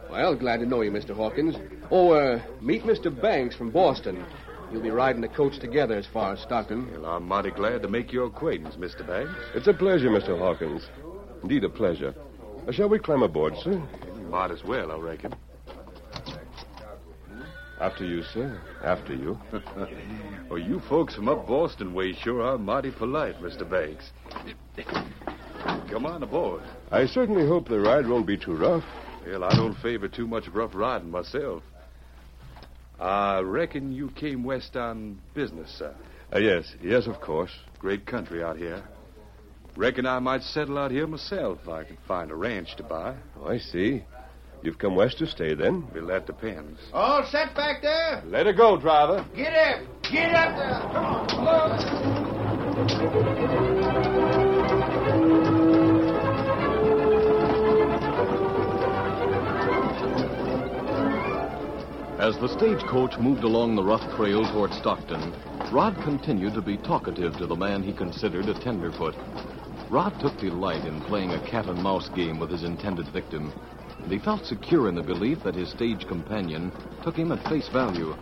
Well, 0.09 0.35
glad 0.35 0.59
to 0.59 0.65
know 0.65 0.81
you, 0.81 0.91
Mr. 0.91 1.15
Hawkins. 1.15 1.55
Oh, 1.91 2.11
uh, 2.11 2.41
meet 2.59 2.83
Mr. 2.83 3.09
Banks 3.09 3.55
from 3.55 3.71
Boston. 3.71 4.25
You'll 4.69 4.81
be 4.81 4.89
riding 4.89 5.21
the 5.21 5.29
coach 5.29 5.59
together 5.59 5.95
as 5.95 6.07
far 6.07 6.33
as 6.33 6.41
Stockton. 6.41 6.91
Well, 6.91 7.05
I'm 7.05 7.25
mighty 7.25 7.51
glad 7.51 7.83
to 7.83 7.87
make 7.87 8.11
your 8.11 8.25
acquaintance, 8.25 8.75
Mr. 8.75 9.07
Banks. 9.07 9.31
It's 9.55 9.67
a 9.67 9.73
pleasure, 9.73 10.09
Mr. 10.09 10.37
Hawkins. 10.37 10.89
Indeed, 11.41 11.63
a 11.63 11.69
pleasure. 11.69 12.13
Shall 12.69 12.89
we 12.89 12.99
climb 12.99 13.23
aboard, 13.23 13.55
sir? 13.63 13.81
Might 14.29 14.51
as 14.51 14.63
well, 14.63 14.91
I 14.91 14.97
reckon. 14.97 15.33
After 17.81 18.05
you, 18.05 18.21
sir. 18.23 18.61
After 18.83 19.15
you. 19.15 19.39
well, 20.49 20.59
you 20.59 20.79
folks 20.87 21.15
from 21.15 21.27
up 21.27 21.47
Boston 21.47 21.93
way 21.93 22.13
sure 22.13 22.43
are 22.43 22.57
mighty 22.57 22.91
polite, 22.91 23.41
Mr. 23.41 23.67
Banks. 23.67 24.11
Come 25.89 26.05
on 26.05 26.21
aboard. 26.21 26.61
I 26.91 27.07
certainly 27.07 27.45
hope 27.47 27.67
the 27.67 27.79
ride 27.79 28.07
won't 28.07 28.27
be 28.27 28.37
too 28.37 28.55
rough. 28.55 28.83
Well, 29.25 29.43
I 29.43 29.55
don't 29.55 29.75
favor 29.79 30.07
too 30.07 30.27
much 30.27 30.47
rough 30.49 30.71
riding 30.75 31.09
myself. 31.09 31.63
I 32.99 33.39
reckon 33.39 33.91
you 33.91 34.09
came 34.11 34.43
west 34.43 34.77
on 34.77 35.19
business, 35.33 35.71
sir. 35.77 35.95
Uh, 36.33 36.37
yes, 36.39 36.75
yes, 36.81 37.07
of 37.07 37.19
course. 37.19 37.51
Great 37.79 38.05
country 38.05 38.43
out 38.43 38.57
here. 38.57 38.83
Reckon 39.75 40.05
I 40.05 40.19
might 40.19 40.43
settle 40.43 40.77
out 40.77 40.91
here 40.91 41.07
myself 41.07 41.59
if 41.63 41.69
I 41.69 41.83
could 41.83 41.97
find 42.07 42.29
a 42.29 42.35
ranch 42.35 42.75
to 42.75 42.83
buy. 42.83 43.15
Oh, 43.39 43.47
I 43.47 43.57
see. 43.57 44.03
You've 44.63 44.77
come 44.77 44.95
west 44.95 45.17
to 45.19 45.27
stay, 45.27 45.53
then? 45.55 45.87
Well, 45.93 46.05
that 46.07 46.27
depends. 46.27 46.79
All 46.93 47.23
set 47.25 47.55
back 47.55 47.81
there? 47.81 48.21
Let 48.27 48.45
her 48.45 48.53
go, 48.53 48.77
driver. 48.77 49.25
Get 49.35 49.53
up! 49.53 49.81
Get 50.11 50.35
up 50.35 50.55
there! 50.55 50.81
Come 50.93 51.05
on, 51.05 51.27
come 51.29 51.47
on! 51.47 51.71
As 62.19 62.37
the 62.37 62.49
stagecoach 62.49 63.17
moved 63.17 63.43
along 63.43 63.75
the 63.75 63.83
rough 63.83 64.03
trail 64.15 64.45
toward 64.51 64.71
Stockton, 64.73 65.33
Rod 65.71 65.99
continued 66.03 66.53
to 66.53 66.61
be 66.61 66.77
talkative 66.77 67.35
to 67.37 67.47
the 67.47 67.55
man 67.55 67.81
he 67.81 67.93
considered 67.93 68.47
a 68.47 68.53
tenderfoot. 68.53 69.15
Rod 69.91 70.17
took 70.21 70.37
delight 70.39 70.85
in 70.85 71.01
playing 71.01 71.31
a 71.31 71.49
cat 71.49 71.67
and 71.67 71.83
mouse 71.83 72.07
game 72.07 72.39
with 72.39 72.49
his 72.49 72.63
intended 72.63 73.09
victim, 73.09 73.51
and 74.01 74.09
he 74.09 74.19
felt 74.19 74.45
secure 74.45 74.87
in 74.87 74.95
the 74.95 75.03
belief 75.03 75.43
that 75.43 75.53
his 75.53 75.69
stage 75.69 76.07
companion 76.07 76.71
took 77.03 77.17
him 77.17 77.33
at 77.33 77.45
face 77.49 77.67
value. 77.67 78.15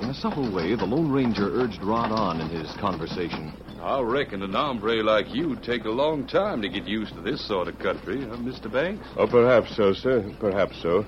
In 0.00 0.08
a 0.08 0.14
subtle 0.14 0.50
way, 0.50 0.74
the 0.74 0.86
Lone 0.86 1.12
Ranger 1.12 1.60
urged 1.60 1.82
Rod 1.82 2.10
on 2.10 2.40
in 2.40 2.48
his 2.48 2.72
conversation. 2.76 3.52
I 3.82 4.00
reckon 4.00 4.42
an 4.42 4.54
hombre 4.54 5.02
like 5.02 5.34
you'd 5.34 5.62
take 5.62 5.84
a 5.84 5.90
long 5.90 6.26
time 6.26 6.62
to 6.62 6.70
get 6.70 6.86
used 6.86 7.12
to 7.16 7.20
this 7.20 7.46
sort 7.46 7.68
of 7.68 7.78
country, 7.78 8.22
huh, 8.22 8.36
Mr. 8.36 8.72
Banks? 8.72 9.06
Oh, 9.18 9.26
perhaps 9.26 9.76
so, 9.76 9.92
sir. 9.92 10.24
Perhaps 10.40 10.80
so. 10.80 11.04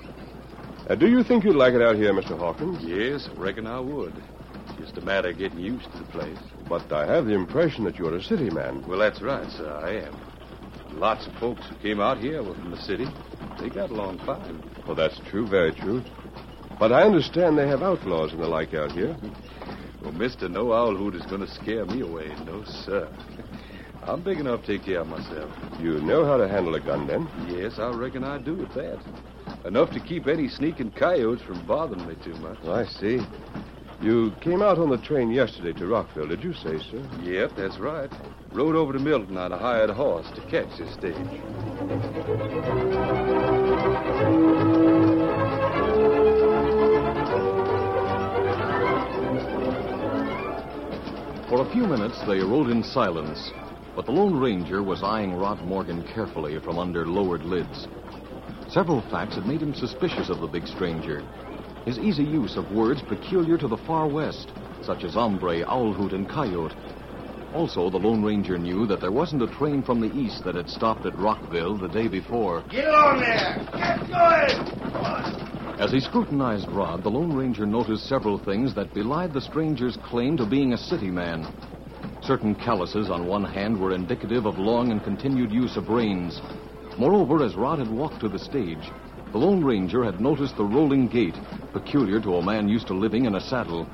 Uh, 0.87 0.93
do 0.93 1.09
you 1.09 1.23
think 1.23 1.43
you'd 1.43 1.55
like 1.55 1.73
it 1.73 1.81
out 1.81 1.95
here, 1.95 2.13
Mr. 2.13 2.37
Hawkins? 2.37 2.83
Yes, 2.83 3.27
I 3.35 3.41
reckon 3.41 3.65
I 3.65 3.79
would. 3.79 4.13
Just 4.79 4.99
a 4.99 5.01
matter 5.01 5.29
of 5.29 5.39
getting 5.39 5.57
used 5.57 5.91
to 5.91 5.97
the 5.97 6.05
place. 6.05 6.37
But 6.67 6.91
I 6.91 7.05
have 7.05 7.25
the 7.25 7.33
impression 7.33 7.83
that 7.83 7.97
you're 7.97 8.15
a 8.15 8.23
city 8.23 8.49
man. 8.49 8.83
Well, 8.87 8.99
that's 8.99 9.21
right, 9.21 9.49
sir. 9.51 9.69
I 9.71 10.07
am. 10.07 10.99
Lots 10.99 11.27
of 11.27 11.33
folks 11.33 11.61
who 11.67 11.75
came 11.75 11.99
out 11.99 12.17
here 12.17 12.41
were 12.41 12.55
from 12.55 12.71
the 12.71 12.77
city. 12.77 13.05
They 13.59 13.69
got 13.69 13.91
along 13.91 14.19
fine. 14.19 14.61
Well, 14.87 14.95
that's 14.95 15.19
true, 15.29 15.47
very 15.47 15.73
true. 15.73 16.01
But 16.79 16.91
I 16.91 17.03
understand 17.03 17.57
they 17.57 17.67
have 17.67 17.83
outlaws 17.83 18.33
and 18.33 18.41
the 18.41 18.47
like 18.47 18.73
out 18.73 18.91
here. 18.91 19.15
Well, 20.01 20.13
Mister, 20.13 20.47
no 20.47 20.71
owl 20.71 20.95
hoot 20.95 21.15
is 21.15 21.25
going 21.25 21.41
to 21.41 21.47
scare 21.51 21.83
me 21.83 22.01
away. 22.01 22.27
No, 22.45 22.63
sir. 22.63 23.11
I'm 24.03 24.21
big 24.21 24.39
enough 24.39 24.61
to 24.65 24.77
take 24.77 24.85
care 24.85 24.99
of 24.99 25.07
myself. 25.07 25.49
You 25.79 25.99
know 25.99 26.23
how 26.25 26.37
to 26.37 26.47
handle 26.47 26.75
a 26.75 26.79
gun, 26.79 27.07
then? 27.07 27.27
Yes, 27.47 27.79
I 27.79 27.89
reckon 27.89 28.23
I 28.23 28.37
do 28.37 28.61
at 28.61 28.71
that. 28.75 28.99
Enough 29.65 29.89
to 29.93 29.99
keep 29.99 30.27
any 30.27 30.47
sneaking 30.47 30.91
coyotes 30.91 31.41
from 31.41 31.65
bothering 31.65 32.07
me 32.07 32.15
too 32.23 32.35
much. 32.35 32.59
I 32.65 32.85
see. 32.85 33.19
You 34.01 34.33
came 34.41 34.61
out 34.61 34.77
on 34.77 34.89
the 34.89 34.97
train 34.97 35.31
yesterday 35.31 35.73
to 35.79 35.87
Rockville, 35.87 36.27
did 36.27 36.43
you 36.43 36.53
say, 36.53 36.79
sir? 36.79 37.01
Yep, 37.23 37.51
that's 37.55 37.77
right. 37.77 38.11
Rode 38.51 38.75
over 38.75 38.93
to 38.93 38.99
Milton 38.99 39.37
on 39.37 39.51
a 39.51 39.57
hired 39.57 39.89
horse 39.89 40.29
to 40.35 40.41
catch 40.41 40.77
this 40.77 40.93
stage. 40.93 41.15
For 51.49 51.61
a 51.61 51.71
few 51.71 51.87
minutes, 51.87 52.19
they 52.27 52.39
rode 52.39 52.69
in 52.69 52.83
silence, 52.83 53.51
but 53.95 54.05
the 54.05 54.11
Lone 54.11 54.39
Ranger 54.39 54.83
was 54.83 55.03
eyeing 55.03 55.35
Rod 55.35 55.61
Morgan 55.63 56.03
carefully 56.13 56.59
from 56.59 56.77
under 56.77 57.05
lowered 57.05 57.43
lids. 57.43 57.87
Several 58.67 59.01
facts 59.09 59.35
had 59.35 59.45
made 59.45 59.61
him 59.61 59.73
suspicious 59.73 60.29
of 60.29 60.41
the 60.41 60.47
big 60.47 60.67
stranger. 60.67 61.23
His 61.85 61.99
easy 61.99 62.25
use 62.25 62.57
of 62.57 62.71
words 62.71 63.03
peculiar 63.03 63.59
to 63.59 63.67
the 63.67 63.77
far 63.77 64.07
west, 64.07 64.51
such 64.81 65.03
as 65.03 65.13
hombre, 65.13 65.63
owl 65.69 65.93
hoot, 65.93 66.13
and 66.13 66.27
coyote. 66.27 66.73
Also, 67.51 67.91
the 67.91 67.99
Lone 67.99 68.23
Ranger 68.23 68.57
knew 68.57 68.87
that 68.87 68.99
there 69.01 69.11
wasn't 69.11 69.43
a 69.43 69.47
train 69.47 69.83
from 69.83 69.99
the 69.99 70.09
east 70.09 70.43
that 70.45 70.55
had 70.55 70.67
stopped 70.67 71.05
at 71.05 71.15
Rockville 71.15 71.77
the 71.77 71.87
day 71.87 72.07
before. 72.07 72.63
Get 72.69 72.87
on 72.87 73.19
there! 73.19 73.61
Get 73.77 73.99
going! 74.09 74.73
As 75.77 75.91
he 75.91 75.99
scrutinized 75.99 76.71
Rod, 76.71 77.03
the 77.03 77.11
Lone 77.11 77.33
Ranger 77.35 77.67
noticed 77.67 78.07
several 78.07 78.39
things 78.39 78.73
that 78.73 78.91
belied 78.95 79.33
the 79.33 79.41
stranger's 79.41 79.95
claim 79.95 80.37
to 80.37 80.45
being 80.47 80.73
a 80.73 80.79
city 80.79 81.11
man. 81.11 81.45
Certain 82.23 82.55
calluses 82.55 83.11
on 83.11 83.27
one 83.27 83.43
hand 83.43 83.77
were 83.77 83.91
indicative 83.91 84.47
of 84.47 84.57
long 84.57 84.89
and 84.89 85.03
continued 85.03 85.51
use 85.51 85.77
of 85.77 85.87
reins. 85.89 86.41
Moreover, 86.97 87.43
as 87.43 87.55
Rod 87.55 87.77
had 87.77 87.91
walked 87.91 88.21
to 88.21 88.29
the 88.29 88.39
stage, 88.39 88.91
the 89.35 89.41
Lone 89.41 89.65
Ranger 89.65 90.01
had 90.01 90.21
noticed 90.21 90.55
the 90.55 90.63
rolling 90.63 91.09
gait, 91.09 91.35
peculiar 91.73 92.21
to 92.21 92.37
a 92.37 92.41
man 92.41 92.69
used 92.69 92.87
to 92.87 92.93
living 92.93 93.25
in 93.25 93.35
a 93.35 93.41
saddle. 93.41 93.85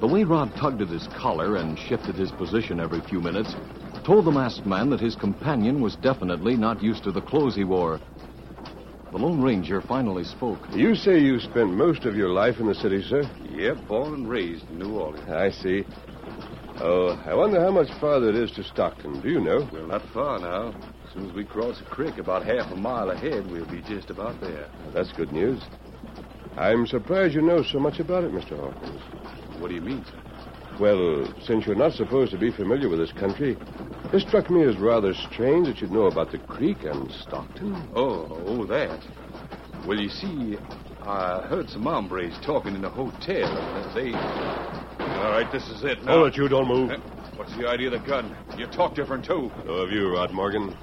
The 0.00 0.06
way 0.06 0.22
Rod 0.22 0.54
tugged 0.54 0.82
at 0.82 0.88
his 0.88 1.06
collar 1.06 1.56
and 1.56 1.78
shifted 1.78 2.14
his 2.14 2.30
position 2.32 2.78
every 2.78 3.00
few 3.00 3.22
minutes 3.22 3.56
told 4.04 4.26
the 4.26 4.30
masked 4.30 4.66
man 4.66 4.90
that 4.90 5.00
his 5.00 5.16
companion 5.16 5.80
was 5.80 5.96
definitely 5.96 6.56
not 6.56 6.82
used 6.82 7.02
to 7.04 7.10
the 7.10 7.22
clothes 7.22 7.56
he 7.56 7.64
wore. 7.64 8.00
The 9.12 9.16
Lone 9.16 9.40
Ranger 9.40 9.80
finally 9.80 10.24
spoke. 10.24 10.68
You 10.70 10.94
say 10.94 11.18
you 11.18 11.40
spent 11.40 11.70
most 11.70 12.04
of 12.04 12.14
your 12.14 12.28
life 12.28 12.60
in 12.60 12.66
the 12.66 12.74
city, 12.74 13.00
sir? 13.00 13.22
Yep, 13.42 13.88
born 13.88 14.12
and 14.12 14.28
raised 14.28 14.68
in 14.68 14.78
New 14.78 14.98
Orleans. 14.98 15.26
I 15.26 15.48
see. 15.48 15.86
Oh, 16.80 17.18
I 17.24 17.32
wonder 17.32 17.62
how 17.62 17.70
much 17.70 17.88
farther 17.98 18.28
it 18.28 18.36
is 18.36 18.50
to 18.52 18.62
Stockton. 18.62 19.22
Do 19.22 19.30
you 19.30 19.40
know? 19.40 19.66
Well, 19.72 19.86
not 19.86 20.02
far 20.12 20.38
now. 20.38 20.74
As 21.10 21.14
soon 21.14 21.28
as 21.28 21.34
we 21.34 21.44
cross 21.44 21.80
a 21.80 21.84
creek 21.86 22.18
about 22.18 22.46
half 22.46 22.70
a 22.70 22.76
mile 22.76 23.10
ahead, 23.10 23.50
we'll 23.50 23.66
be 23.66 23.82
just 23.82 24.10
about 24.10 24.40
there. 24.40 24.68
That's 24.94 25.10
good 25.10 25.32
news. 25.32 25.60
I'm 26.56 26.86
surprised 26.86 27.34
you 27.34 27.42
know 27.42 27.64
so 27.64 27.80
much 27.80 27.98
about 27.98 28.22
it, 28.22 28.30
Mr. 28.30 28.56
Hawkins. 28.56 29.00
What 29.60 29.70
do 29.70 29.74
you 29.74 29.80
mean, 29.80 30.04
sir? 30.04 30.22
Well, 30.78 31.26
since 31.44 31.66
you're 31.66 31.74
not 31.74 31.94
supposed 31.94 32.30
to 32.30 32.38
be 32.38 32.52
familiar 32.52 32.88
with 32.88 33.00
this 33.00 33.10
country, 33.10 33.56
it 34.12 34.20
struck 34.20 34.50
me 34.50 34.62
as 34.62 34.76
rather 34.76 35.12
strange 35.12 35.66
that 35.66 35.80
you'd 35.80 35.90
know 35.90 36.06
about 36.06 36.30
the 36.30 36.38
creek 36.38 36.84
and 36.84 37.10
Stockton. 37.10 37.74
Oh, 37.92 38.28
oh, 38.46 38.64
that. 38.66 39.00
Well, 39.88 39.98
you 39.98 40.10
see, 40.10 40.58
I 41.02 41.44
heard 41.48 41.68
some 41.70 41.82
hombres 41.82 42.34
talking 42.46 42.76
in 42.76 42.84
a 42.84 42.88
hotel. 42.88 43.50
They. 43.96 44.12
All 44.12 45.32
right, 45.32 45.48
this 45.50 45.68
is 45.70 45.82
it. 45.82 46.04
Now. 46.04 46.18
Hold 46.18 46.28
it, 46.28 46.36
you 46.36 46.48
don't 46.48 46.68
move. 46.68 46.90
Uh, 46.92 46.98
What's 47.40 47.56
the 47.56 47.66
idea 47.66 47.86
of 47.90 48.02
the 48.02 48.06
gun? 48.06 48.36
You 48.58 48.66
talk 48.66 48.94
different, 48.94 49.24
too. 49.24 49.50
So 49.64 49.80
have 49.80 49.90
you, 49.90 50.12
Rod 50.12 50.30
Morgan. 50.30 50.76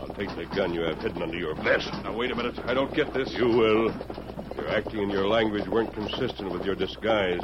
I'll 0.00 0.08
take 0.14 0.34
the 0.36 0.46
gun 0.56 0.72
you 0.72 0.80
have 0.80 0.96
hidden 1.02 1.20
under 1.20 1.36
your 1.36 1.54
vest. 1.54 1.92
Now, 2.02 2.16
wait 2.16 2.30
a 2.30 2.34
minute. 2.34 2.58
I 2.64 2.72
don't 2.72 2.94
get 2.94 3.12
this. 3.12 3.30
You 3.34 3.48
will. 3.48 3.92
Your 4.56 4.70
acting 4.70 5.00
and 5.00 5.12
your 5.12 5.28
language 5.28 5.68
weren't 5.68 5.92
consistent 5.92 6.50
with 6.50 6.64
your 6.64 6.74
disguise. 6.76 7.42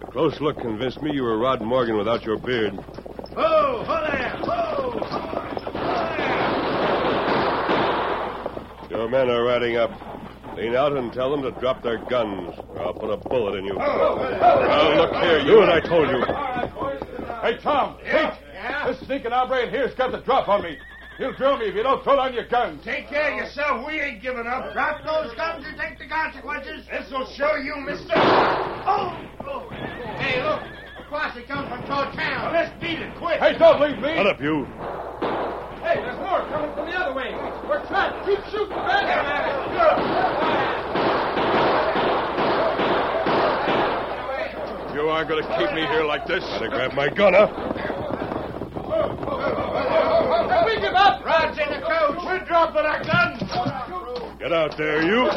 A 0.00 0.06
close 0.12 0.40
look 0.40 0.60
convinced 0.60 1.02
me 1.02 1.12
you 1.12 1.24
were 1.24 1.38
Rod 1.38 1.60
Morgan 1.60 1.96
without 1.96 2.22
your 2.22 2.38
beard. 2.38 2.74
Whoa, 2.74 3.82
ho 3.84 4.06
there! 4.06 4.36
Whoa! 4.44 5.00
Your 8.90 9.08
men 9.08 9.28
are 9.28 9.42
riding 9.42 9.76
up. 9.76 9.90
Lean 10.56 10.76
out 10.76 10.92
and 10.96 11.12
tell 11.12 11.32
them 11.32 11.42
to 11.42 11.50
drop 11.60 11.82
their 11.82 11.98
guns, 11.98 12.54
or 12.68 12.78
I'll 12.80 12.94
put 12.94 13.10
a 13.10 13.16
bullet 13.16 13.58
in 13.58 13.64
you. 13.64 13.74
Now, 13.74 14.94
look 14.94 15.16
here, 15.16 15.40
you 15.40 15.62
and 15.62 15.70
I 15.72 15.80
told 15.80 16.08
you. 16.10 16.47
Hey, 17.42 17.56
Tom. 17.62 17.96
Pete. 17.98 18.34
This 18.86 18.98
sneaking 19.06 19.30
hombre 19.30 19.62
in 19.62 19.70
here's 19.70 19.94
got 19.94 20.10
the 20.10 20.18
drop 20.18 20.48
on 20.48 20.62
me. 20.62 20.76
He'll 21.18 21.34
drill 21.34 21.58
me 21.58 21.66
if 21.66 21.74
you 21.74 21.82
don't 21.82 22.02
throw 22.02 22.16
down 22.16 22.34
your 22.34 22.46
guns. 22.46 22.84
Take 22.84 23.08
care 23.08 23.32
of 23.32 23.38
yourself. 23.38 23.86
We 23.86 24.00
ain't 24.00 24.22
giving 24.22 24.46
up. 24.46 24.72
Drop 24.72 25.02
those 25.04 25.34
guns 25.34 25.64
and 25.66 25.78
take 25.78 25.98
the 25.98 26.06
consequences. 26.06 26.86
This 26.90 27.10
will 27.10 27.26
show 27.34 27.56
you, 27.56 27.76
mister. 27.76 28.14
Oh! 28.14 29.14
oh. 29.46 29.68
Hey, 30.18 30.42
look. 30.42 30.62
A 30.62 31.10
posse 31.10 31.42
comes 31.42 31.68
from 31.68 31.82
toward 31.86 32.14
town. 32.14 32.52
let's 32.52 32.70
beat 32.80 32.98
it 32.98 33.14
quick. 33.18 33.40
Hey, 33.40 33.58
don't 33.58 33.80
leave 33.80 33.98
me. 33.98 34.14
Shut 34.14 34.26
up, 34.26 34.40
you. 34.40 34.64
Hey, 35.82 36.02
there's 36.02 36.18
more 36.18 36.42
coming 36.50 36.74
from 36.74 36.86
the 36.86 36.94
other 36.94 37.14
way. 37.14 37.34
We're 37.66 37.86
trapped. 37.86 38.26
Keep 38.26 38.38
shooting, 38.50 38.78
You 45.08 45.14
aren't 45.14 45.30
going 45.30 45.42
to 45.42 45.48
keep 45.56 45.72
me 45.72 45.86
here 45.86 46.04
like 46.04 46.26
this. 46.26 46.44
Better 46.44 46.68
grab 46.68 46.92
my 46.92 47.08
gun, 47.08 47.32
huh? 47.32 47.48
We 50.66 50.76
give 50.82 50.92
up. 50.92 51.24
Rod's 51.24 51.58
in 51.58 51.70
the 51.70 51.80
coach. 51.80 52.18
We're 52.26 52.44
dropping 52.44 52.84
our 52.84 53.02
guns. 53.02 53.40
Get 54.38 54.52
out 54.52 54.76
there, 54.76 55.00
you. 55.02 55.30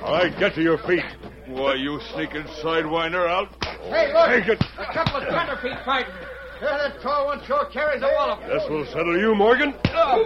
All 0.00 0.14
right, 0.14 0.32
get 0.38 0.54
to 0.54 0.62
your 0.62 0.78
feet. 0.78 1.04
Why, 1.48 1.74
you 1.74 2.00
sneaking 2.14 2.44
sidewinder 2.64 3.28
out. 3.28 3.62
Hey, 3.62 4.10
look. 4.14 4.30
Take 4.30 4.48
it. 4.48 4.64
A 4.78 4.90
couple 4.94 5.16
of 5.16 5.24
tenderfeet 5.24 5.84
fighting. 5.84 6.14
That 6.62 6.98
tall 7.02 7.26
one 7.26 7.44
sure 7.44 7.66
carries 7.66 8.00
a 8.00 8.06
wallop. 8.06 8.40
This 8.46 8.66
will 8.70 8.86
settle 8.86 9.18
you, 9.20 9.34
Morgan. 9.34 9.74
All 9.94 10.24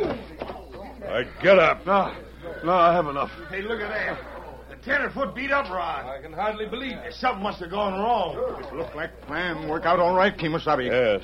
right, 1.02 1.26
get 1.42 1.58
up. 1.58 1.84
No, 1.84 2.14
no, 2.64 2.74
I 2.74 2.92
have 2.92 3.08
enough. 3.08 3.32
Hey, 3.50 3.62
look 3.62 3.80
at 3.80 3.88
that. 3.88 4.33
The 4.84 4.90
tenderfoot 4.90 5.34
beat 5.34 5.50
up 5.50 5.70
Rod. 5.70 6.04
I 6.04 6.20
can 6.20 6.32
hardly 6.32 6.66
believe 6.66 6.92
it. 6.92 7.14
Something 7.14 7.42
must 7.42 7.60
have 7.60 7.70
gone 7.70 7.94
wrong. 7.94 8.36
Look 8.74 8.94
like 8.94 9.18
plan 9.22 9.66
work 9.66 9.86
out 9.86 9.98
all 9.98 10.14
right, 10.14 10.36
Kimosabe. 10.36 10.84
Yes. 10.84 11.22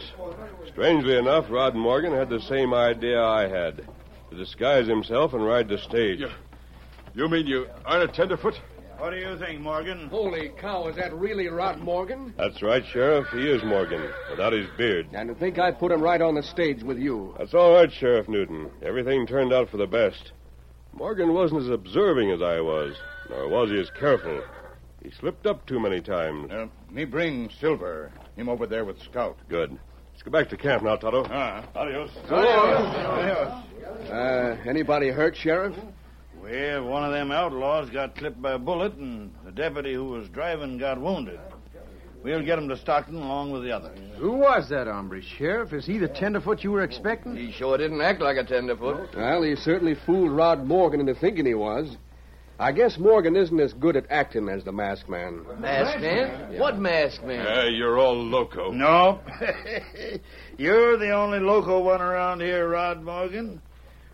Strangely 0.68 1.18
enough, 1.18 1.50
Rod 1.50 1.74
Morgan 1.74 2.12
had 2.12 2.30
the 2.30 2.40
same 2.40 2.72
idea 2.72 3.22
I 3.22 3.48
had 3.48 3.86
to 4.30 4.36
disguise 4.36 4.86
himself 4.86 5.34
and 5.34 5.44
ride 5.44 5.68
the 5.68 5.76
stage. 5.76 6.20
You 7.14 7.28
mean 7.28 7.46
you 7.46 7.66
aren't 7.84 8.08
a 8.08 8.12
tenderfoot? 8.12 8.54
What 8.96 9.10
do 9.10 9.16
you 9.16 9.38
think, 9.38 9.60
Morgan? 9.60 10.08
Holy 10.08 10.50
cow, 10.58 10.88
is 10.88 10.96
that 10.96 11.12
really 11.12 11.48
Rod 11.48 11.80
Morgan? 11.80 12.32
That's 12.38 12.62
right, 12.62 12.84
Sheriff. 12.92 13.26
He 13.32 13.46
is 13.50 13.62
Morgan, 13.62 14.08
without 14.30 14.54
his 14.54 14.68
beard. 14.78 15.08
And 15.12 15.28
to 15.28 15.34
think 15.34 15.58
I 15.58 15.70
put 15.70 15.92
him 15.92 16.00
right 16.00 16.20
on 16.22 16.34
the 16.34 16.42
stage 16.42 16.82
with 16.82 16.98
you. 16.98 17.34
That's 17.38 17.54
all 17.54 17.74
right, 17.74 17.92
Sheriff 17.92 18.28
Newton. 18.28 18.70
Everything 18.82 19.26
turned 19.26 19.52
out 19.52 19.68
for 19.68 19.76
the 19.76 19.86
best. 19.86 20.32
Morgan 20.92 21.34
wasn't 21.34 21.62
as 21.62 21.68
observing 21.68 22.30
as 22.30 22.42
I 22.42 22.60
was, 22.60 22.94
nor 23.30 23.48
was 23.48 23.70
he 23.70 23.80
as 23.80 23.90
careful. 23.90 24.42
He 25.02 25.10
slipped 25.10 25.46
up 25.46 25.64
too 25.66 25.80
many 25.80 26.00
times. 26.00 26.50
Uh, 26.50 26.66
me 26.90 27.04
bring 27.04 27.48
Silver. 27.60 28.12
Him 28.36 28.48
over 28.48 28.66
there 28.66 28.84
with 28.84 29.00
Scout. 29.02 29.38
Good. 29.48 29.70
Let's 30.12 30.22
go 30.22 30.30
back 30.30 30.50
to 30.50 30.56
camp 30.56 30.82
now, 30.82 30.96
Tonto. 30.96 31.24
Ah, 31.30 31.64
adios. 31.74 32.10
Uh, 34.10 34.56
anybody 34.68 35.08
hurt, 35.08 35.34
Sheriff? 35.36 35.74
Well, 36.42 36.84
one 36.84 37.04
of 37.04 37.12
them 37.12 37.30
outlaws 37.30 37.88
got 37.90 38.16
clipped 38.16 38.42
by 38.42 38.52
a 38.52 38.58
bullet, 38.58 38.94
and 38.94 39.32
the 39.44 39.52
deputy 39.52 39.94
who 39.94 40.04
was 40.06 40.28
driving 40.28 40.76
got 40.78 41.00
wounded. 41.00 41.38
We'll 42.22 42.44
get 42.44 42.58
him 42.58 42.68
to 42.68 42.76
Stockton 42.76 43.14
along 43.16 43.52
with 43.52 43.62
the 43.62 43.72
others. 43.72 43.98
Who 44.18 44.32
was 44.32 44.68
that 44.68 44.86
hombre, 44.86 45.22
Sheriff? 45.22 45.72
Is 45.72 45.86
he 45.86 45.96
the 45.96 46.08
tenderfoot 46.08 46.62
you 46.62 46.70
were 46.70 46.82
expecting? 46.82 47.34
He 47.34 47.50
sure 47.52 47.78
didn't 47.78 48.02
act 48.02 48.20
like 48.20 48.36
a 48.36 48.44
tenderfoot. 48.44 49.14
Well, 49.16 49.42
he 49.42 49.56
certainly 49.56 49.94
fooled 49.94 50.30
Rod 50.30 50.66
Morgan 50.66 51.00
into 51.00 51.14
thinking 51.14 51.46
he 51.46 51.54
was. 51.54 51.96
I 52.60 52.72
guess 52.72 52.98
Morgan 52.98 53.36
isn't 53.36 53.58
as 53.58 53.72
good 53.72 53.96
at 53.96 54.04
acting 54.10 54.50
as 54.50 54.64
the 54.64 54.72
masked 54.72 55.08
man. 55.08 55.46
Masked 55.58 56.02
man? 56.02 56.58
What 56.58 56.78
masked 56.78 57.24
man? 57.24 57.46
Hey, 57.46 57.70
you're 57.70 57.98
all 57.98 58.22
loco. 58.22 58.70
No. 58.70 59.20
You're 60.58 60.98
the 60.98 61.10
only 61.12 61.38
loco 61.38 61.80
one 61.80 62.02
around 62.02 62.42
here, 62.42 62.68
Rod 62.68 63.02
Morgan. 63.02 63.62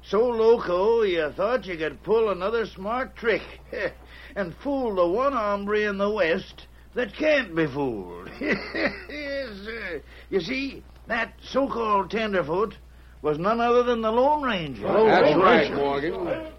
So 0.08 0.28
loco, 0.28 1.02
you 1.02 1.28
thought 1.36 1.66
you 1.66 1.76
could 1.76 2.04
pull 2.04 2.30
another 2.30 2.66
smart 2.66 3.16
trick 3.16 3.42
and 4.36 4.54
fool 4.62 4.94
the 4.94 5.08
one 5.08 5.32
hombre 5.32 5.80
in 5.80 5.98
the 5.98 6.08
West 6.08 6.68
that 6.94 7.16
can't 7.16 7.52
be 7.56 7.66
fooled. 7.66 8.30
yes, 8.40 9.50
sir. 9.64 10.02
You 10.30 10.40
see, 10.40 10.84
that 11.08 11.34
so-called 11.42 12.12
tenderfoot 12.12 12.76
was 13.22 13.38
none 13.38 13.60
other 13.60 13.82
than 13.82 14.02
the 14.02 14.12
Lone 14.12 14.44
Ranger. 14.44 14.86
That's 14.86 15.36
right, 15.36 15.72
Morgan. 15.72 16.52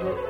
Thank 0.00 0.18